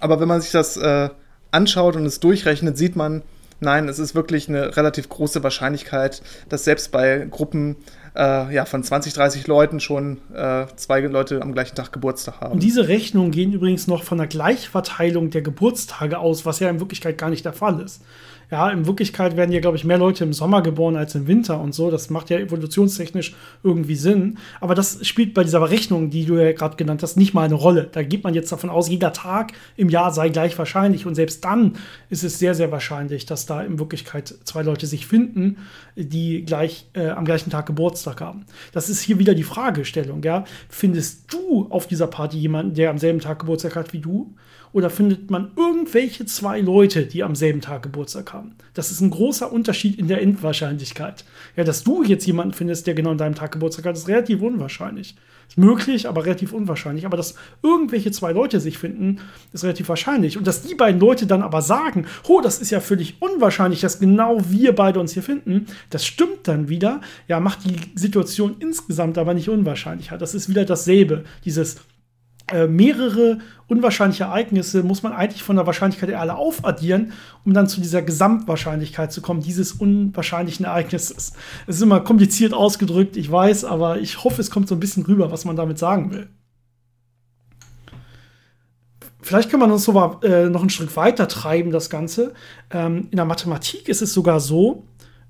[0.00, 1.10] Aber wenn man sich das äh,
[1.50, 3.22] anschaut und es durchrechnet, sieht man,
[3.60, 7.76] nein, es ist wirklich eine relativ große Wahrscheinlichkeit, dass selbst bei Gruppen
[8.14, 12.52] äh, ja, von 20, 30 Leuten schon äh, zwei Leute am gleichen Tag Geburtstag haben.
[12.54, 16.80] Und diese Rechnungen gehen übrigens noch von der Gleichverteilung der Geburtstage aus, was ja in
[16.80, 18.02] Wirklichkeit gar nicht der Fall ist
[18.50, 21.60] ja, in Wirklichkeit werden ja, glaube ich, mehr Leute im Sommer geboren als im Winter
[21.60, 21.90] und so.
[21.90, 23.34] Das macht ja evolutionstechnisch
[23.64, 24.38] irgendwie Sinn.
[24.60, 27.54] Aber das spielt bei dieser Berechnung, die du ja gerade genannt hast, nicht mal eine
[27.54, 27.88] Rolle.
[27.90, 31.06] Da geht man jetzt davon aus, jeder Tag im Jahr sei gleich wahrscheinlich.
[31.06, 31.74] Und selbst dann
[32.08, 35.56] ist es sehr, sehr wahrscheinlich, dass da in Wirklichkeit zwei Leute sich finden,
[35.96, 38.46] die gleich äh, am gleichen Tag Geburtstag haben.
[38.72, 40.44] Das ist hier wieder die Fragestellung, ja.
[40.68, 44.34] Findest du auf dieser Party jemanden, der am selben Tag Geburtstag hat wie du?
[44.76, 48.56] Oder findet man irgendwelche zwei Leute, die am selben Tag Geburtstag haben?
[48.74, 51.24] Das ist ein großer Unterschied in der Endwahrscheinlichkeit.
[51.56, 54.42] Ja, dass du jetzt jemanden findest, der genau an deinem Tag Geburtstag hat, ist relativ
[54.42, 55.16] unwahrscheinlich.
[55.48, 57.06] Ist möglich, aber relativ unwahrscheinlich.
[57.06, 59.20] Aber dass irgendwelche zwei Leute sich finden,
[59.54, 60.36] ist relativ wahrscheinlich.
[60.36, 63.98] Und dass die beiden Leute dann aber sagen, oh, das ist ja völlig unwahrscheinlich, dass
[63.98, 67.00] genau wir beide uns hier finden, das stimmt dann wieder.
[67.28, 70.18] Ja, macht die Situation insgesamt aber nicht unwahrscheinlicher.
[70.18, 71.24] Das ist wieder dasselbe.
[71.46, 71.76] Dieses
[72.52, 77.12] äh, mehrere unwahrscheinliche Ereignisse muss man eigentlich von der Wahrscheinlichkeit her alle aufaddieren,
[77.44, 81.32] um dann zu dieser Gesamtwahrscheinlichkeit zu kommen, dieses unwahrscheinlichen Ereignisses.
[81.66, 85.04] Es ist immer kompliziert ausgedrückt, ich weiß, aber ich hoffe, es kommt so ein bisschen
[85.04, 86.28] rüber, was man damit sagen will.
[89.20, 92.32] Vielleicht kann man uns so äh, noch ein Stück weiter treiben, das Ganze.
[92.70, 94.84] Ähm, in der Mathematik ist es sogar so,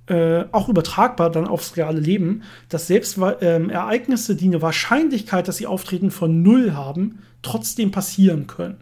[0.07, 5.57] äh, auch übertragbar dann aufs reale Leben, dass selbst ähm, Ereignisse, die eine Wahrscheinlichkeit, dass
[5.57, 8.77] sie auftreten, von null haben, trotzdem passieren können.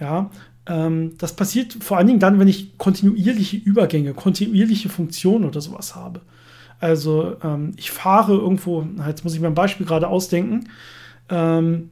[0.00, 0.30] Ja,
[0.66, 5.94] ähm, das passiert vor allen Dingen dann, wenn ich kontinuierliche Übergänge, kontinuierliche Funktionen oder sowas
[5.94, 6.20] habe.
[6.80, 10.68] Also ähm, ich fahre irgendwo, jetzt muss ich mir ein Beispiel gerade ausdenken.
[11.28, 11.90] Ähm,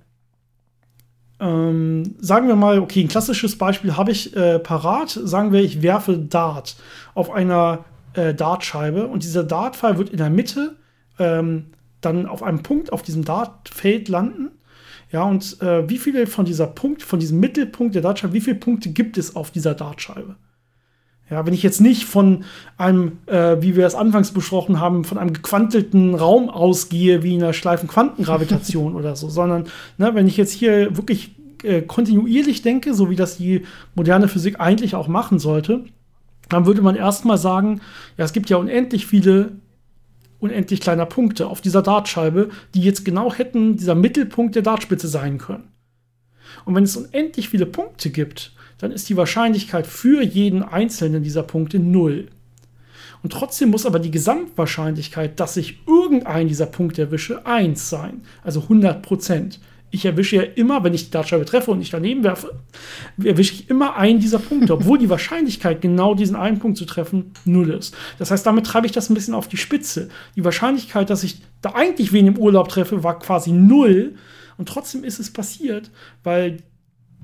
[1.38, 5.10] ähm, sagen wir mal, okay, ein klassisches Beispiel habe ich äh, parat.
[5.10, 6.76] Sagen wir, ich werfe Dart
[7.14, 7.84] auf einer
[8.16, 10.76] äh, Dartscheibe und dieser Dartpfeil wird in der Mitte
[11.18, 11.66] ähm,
[12.00, 14.50] dann auf einem Punkt auf diesem Dartfeld landen.
[15.12, 18.56] Ja, und äh, wie viele von dieser Punkt, von diesem Mittelpunkt der Dartscheibe, wie viele
[18.56, 20.36] Punkte gibt es auf dieser Dartscheibe?
[21.30, 22.44] Ja, wenn ich jetzt nicht von
[22.76, 27.42] einem, äh, wie wir es anfangs besprochen haben, von einem gequantelten Raum ausgehe, wie in
[27.42, 29.64] einer Schleifenquantengravitation oder so, sondern
[29.98, 33.64] ne, wenn ich jetzt hier wirklich äh, kontinuierlich denke, so wie das die
[33.94, 35.84] moderne Physik eigentlich auch machen sollte,
[36.48, 37.80] dann würde man erstmal sagen,
[38.16, 39.52] ja, es gibt ja unendlich viele,
[40.38, 45.38] unendlich kleiner Punkte auf dieser Dartscheibe, die jetzt genau hätten dieser Mittelpunkt der Dartspitze sein
[45.38, 45.68] können.
[46.64, 51.42] Und wenn es unendlich viele Punkte gibt, dann ist die Wahrscheinlichkeit für jeden einzelnen dieser
[51.42, 52.28] Punkte null.
[53.22, 58.62] Und trotzdem muss aber die Gesamtwahrscheinlichkeit, dass ich irgendeinen dieser Punkte erwische, 1 sein, also
[58.62, 59.60] 100 Prozent
[59.96, 62.60] ich erwische ja immer, wenn ich die Dartscheibe treffe und nicht daneben werfe,
[63.22, 67.32] erwische ich immer einen dieser Punkte, obwohl die Wahrscheinlichkeit, genau diesen einen Punkt zu treffen,
[67.44, 67.96] null ist.
[68.18, 70.08] Das heißt, damit treibe ich das ein bisschen auf die Spitze.
[70.36, 74.14] Die Wahrscheinlichkeit, dass ich da eigentlich wen im Urlaub treffe, war quasi null.
[74.58, 75.90] Und trotzdem ist es passiert,
[76.22, 76.58] weil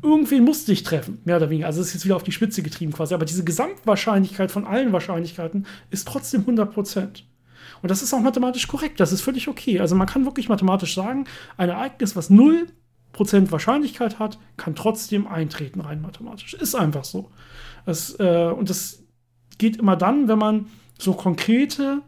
[0.02, 1.66] irgendwen musste ich treffen, mehr oder weniger.
[1.66, 3.14] Also es ist jetzt wieder auf die Spitze getrieben quasi.
[3.14, 7.24] Aber diese Gesamtwahrscheinlichkeit von allen Wahrscheinlichkeiten ist trotzdem 100 Prozent.
[7.82, 9.80] Und das ist auch mathematisch korrekt, das ist völlig okay.
[9.80, 11.26] Also man kann wirklich mathematisch sagen,
[11.56, 12.68] ein Ereignis, was 0%
[13.50, 16.54] Wahrscheinlichkeit hat, kann trotzdem eintreten, rein mathematisch.
[16.54, 17.30] Ist einfach so.
[17.84, 19.02] Das, äh, und das
[19.58, 20.66] geht immer dann, wenn man
[20.98, 22.02] so konkrete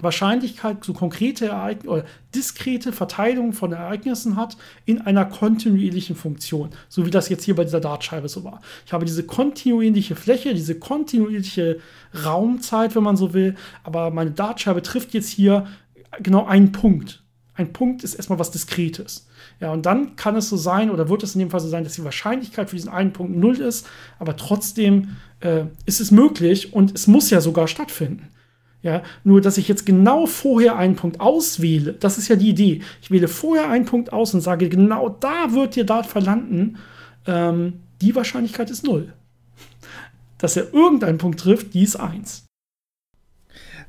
[0.00, 7.06] Wahrscheinlichkeit, so konkrete Ereignisse oder diskrete Verteilung von Ereignissen hat in einer kontinuierlichen Funktion, so
[7.06, 8.60] wie das jetzt hier bei dieser Dartscheibe so war.
[8.86, 11.80] Ich habe diese kontinuierliche Fläche, diese kontinuierliche
[12.24, 15.66] Raumzeit, wenn man so will, aber meine Dartscheibe trifft jetzt hier
[16.20, 17.22] genau einen Punkt.
[17.54, 19.26] Ein Punkt ist erstmal was Diskretes.
[19.58, 21.82] Ja, und dann kann es so sein, oder wird es in dem Fall so sein,
[21.82, 23.84] dass die Wahrscheinlichkeit für diesen einen Punkt null ist,
[24.20, 28.28] aber trotzdem äh, ist es möglich und es muss ja sogar stattfinden.
[28.82, 32.82] Ja, nur dass ich jetzt genau vorher einen Punkt auswähle, das ist ja die Idee.
[33.02, 36.78] Ich wähle vorher einen Punkt aus und sage, genau da wird dir Dart verlanden.
[37.26, 39.12] Ähm, die Wahrscheinlichkeit ist null.
[40.38, 42.44] Dass er irgendeinen Punkt trifft, die ist eins.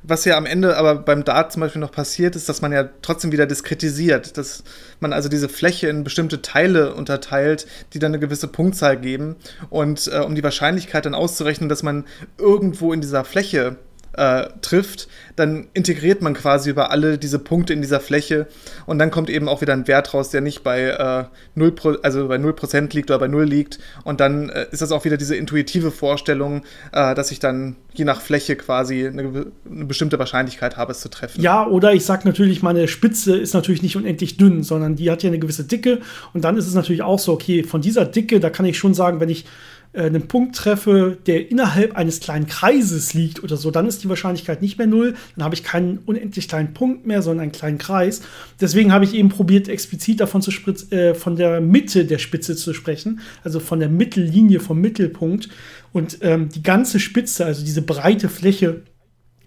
[0.02, 2.88] Was ja am Ende aber beim Dart zum Beispiel noch passiert, ist, dass man ja
[3.02, 4.64] trotzdem wieder diskretisiert, dass
[4.98, 9.36] man also diese Fläche in bestimmte Teile unterteilt, die dann eine gewisse Punktzahl geben.
[9.68, 12.06] Und äh, um die Wahrscheinlichkeit dann auszurechnen, dass man
[12.38, 13.76] irgendwo in dieser Fläche
[14.14, 18.46] äh, trifft, dann integriert man quasi über alle diese Punkte in dieser Fläche
[18.86, 22.28] und dann kommt eben auch wieder ein Wert raus, der nicht bei, äh, 0, also
[22.28, 23.78] bei 0% liegt oder bei 0 liegt.
[24.04, 28.04] Und dann äh, ist das auch wieder diese intuitive Vorstellung, äh, dass ich dann je
[28.04, 31.40] nach Fläche quasi eine, eine, bestimmte Wahrscheinlichkeit habe, es zu treffen.
[31.40, 35.22] Ja, oder ich sage natürlich, meine Spitze ist natürlich nicht unendlich dünn, sondern die hat
[35.22, 36.00] ja eine gewisse Dicke.
[36.32, 38.94] Und dann ist es natürlich auch so, okay, von dieser Dicke, da kann ich schon
[38.94, 39.44] sagen, wenn ich
[39.92, 44.62] einen Punkt treffe, der innerhalb eines kleinen Kreises liegt oder so, dann ist die Wahrscheinlichkeit
[44.62, 45.14] nicht mehr null.
[45.34, 48.22] Dann habe ich keinen unendlich kleinen Punkt mehr, sondern einen kleinen Kreis.
[48.60, 50.52] Deswegen habe ich eben probiert, explizit davon zu
[50.90, 55.48] äh, von der Mitte der Spitze zu sprechen, also von der Mittellinie vom Mittelpunkt
[55.92, 58.82] und ähm, die ganze Spitze, also diese breite Fläche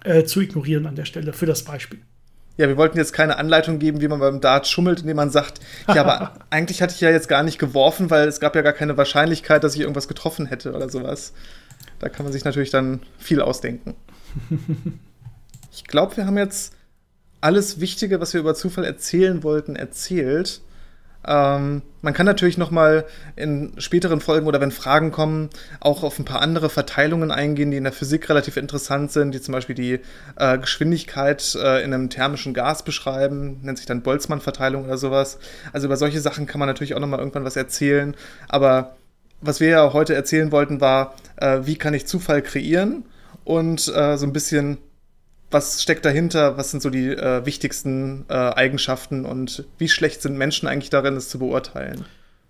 [0.04, 2.00] äh, zu ignorieren an der Stelle für das Beispiel.
[2.56, 5.60] Ja, wir wollten jetzt keine Anleitung geben, wie man beim Dart schummelt, indem man sagt,
[5.88, 8.74] ja, aber eigentlich hatte ich ja jetzt gar nicht geworfen, weil es gab ja gar
[8.74, 11.34] keine Wahrscheinlichkeit, dass ich irgendwas getroffen hätte oder sowas.
[12.00, 13.96] Da kann man sich natürlich dann viel ausdenken.
[15.72, 16.76] ich glaube, wir haben jetzt
[17.42, 20.62] alles Wichtige, was wir über Zufall erzählen wollten, erzählt.
[21.26, 23.06] Ähm, man kann natürlich noch mal
[23.36, 25.50] in späteren Folgen oder wenn Fragen kommen,
[25.80, 29.42] auch auf ein paar andere Verteilungen eingehen, die in der Physik relativ interessant sind, die
[29.42, 30.00] zum Beispiel die
[30.36, 35.40] äh, Geschwindigkeit äh, in einem thermischen Gas beschreiben, nennt sich dann Boltzmann-Verteilung oder sowas.
[35.72, 38.16] Also über solche Sachen kann man natürlich auch noch mal irgendwann was erzählen.
[38.50, 38.96] Aber
[39.40, 43.06] was wir ja heute erzählen wollten, war, äh, wie kann ich Zufall kreieren
[43.44, 44.78] und äh, so ein bisschen
[45.54, 50.38] was steckt dahinter, was sind so die äh, wichtigsten äh, Eigenschaften und wie schlecht sind
[50.38, 52.06] Menschen eigentlich darin, es zu beurteilen?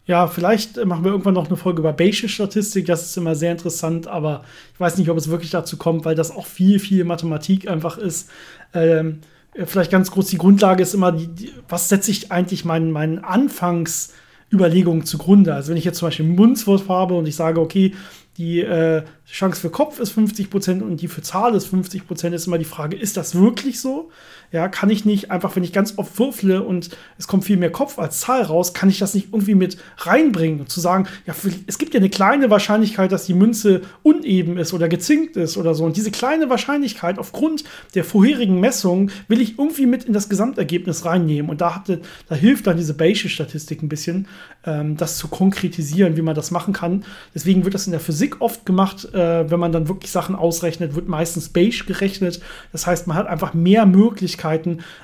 [0.06, 2.88] Ja, vielleicht machen wir irgendwann noch eine Folge über Bayesche Statistik.
[2.88, 4.44] Das ist immer sehr interessant, aber
[4.74, 7.98] ich weiß nicht, ob es wirklich dazu kommt, weil das auch viel, viel Mathematik einfach
[7.98, 8.30] ist.
[8.74, 9.22] Ähm,
[9.66, 13.20] vielleicht ganz kurz, die Grundlage ist immer, die, die, was setze ich eigentlich meinen, meinen
[13.20, 15.54] Anfangsüberlegungen zugrunde?
[15.54, 17.94] Also wenn ich jetzt zum Beispiel ein Mundswort habe und ich sage, okay,
[18.38, 22.58] die äh, Chance für Kopf ist 50% und die für Zahl ist 50%, ist immer
[22.58, 24.10] die Frage, ist das wirklich so?
[24.54, 27.72] Ja, kann ich nicht einfach, wenn ich ganz oft würfle und es kommt viel mehr
[27.72, 31.34] Kopf als Zahl raus, kann ich das nicht irgendwie mit reinbringen und zu sagen, ja,
[31.66, 35.74] es gibt ja eine kleine Wahrscheinlichkeit, dass die Münze uneben ist oder gezinkt ist oder
[35.74, 35.86] so.
[35.86, 37.64] Und diese kleine Wahrscheinlichkeit aufgrund
[37.96, 41.50] der vorherigen Messungen will ich irgendwie mit in das Gesamtergebnis reinnehmen.
[41.50, 44.28] Und da, hatte, da hilft dann diese Bayesian-Statistik ein bisschen,
[44.68, 47.06] ähm, das zu konkretisieren, wie man das machen kann.
[47.34, 50.94] Deswegen wird das in der Physik oft gemacht, äh, wenn man dann wirklich Sachen ausrechnet,
[50.94, 52.40] wird meistens Bayes gerechnet.
[52.72, 54.43] Das heißt, man hat einfach mehr Möglichkeiten,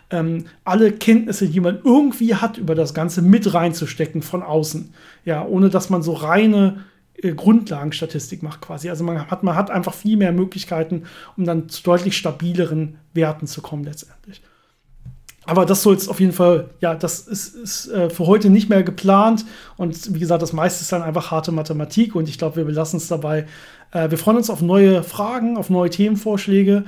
[0.09, 4.93] ähm, alle Kenntnisse, die man irgendwie hat, über das Ganze mit reinzustecken von außen.
[5.25, 6.85] Ja, ohne dass man so reine
[7.21, 8.89] äh, Grundlagenstatistik macht quasi.
[8.89, 11.03] Also man hat, man hat einfach viel mehr Möglichkeiten,
[11.37, 14.41] um dann zu deutlich stabileren Werten zu kommen letztendlich.
[15.45, 18.69] Aber das soll jetzt auf jeden Fall, ja, das ist, ist äh, für heute nicht
[18.69, 19.45] mehr geplant.
[19.77, 22.13] Und wie gesagt, das meiste ist dann einfach harte Mathematik.
[22.13, 23.47] Und ich glaube, wir belassen es dabei.
[23.91, 26.83] Äh, wir freuen uns auf neue Fragen, auf neue Themenvorschläge.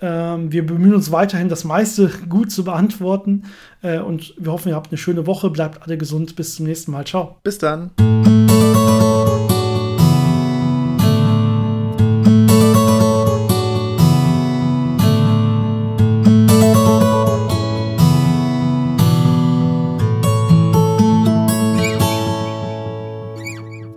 [0.00, 3.44] Ähm, wir bemühen uns weiterhin, das meiste gut zu beantworten.
[3.82, 5.50] Äh, und wir hoffen, ihr habt eine schöne Woche.
[5.50, 6.36] Bleibt alle gesund.
[6.36, 7.04] Bis zum nächsten Mal.
[7.04, 7.36] Ciao.
[7.42, 7.90] Bis dann.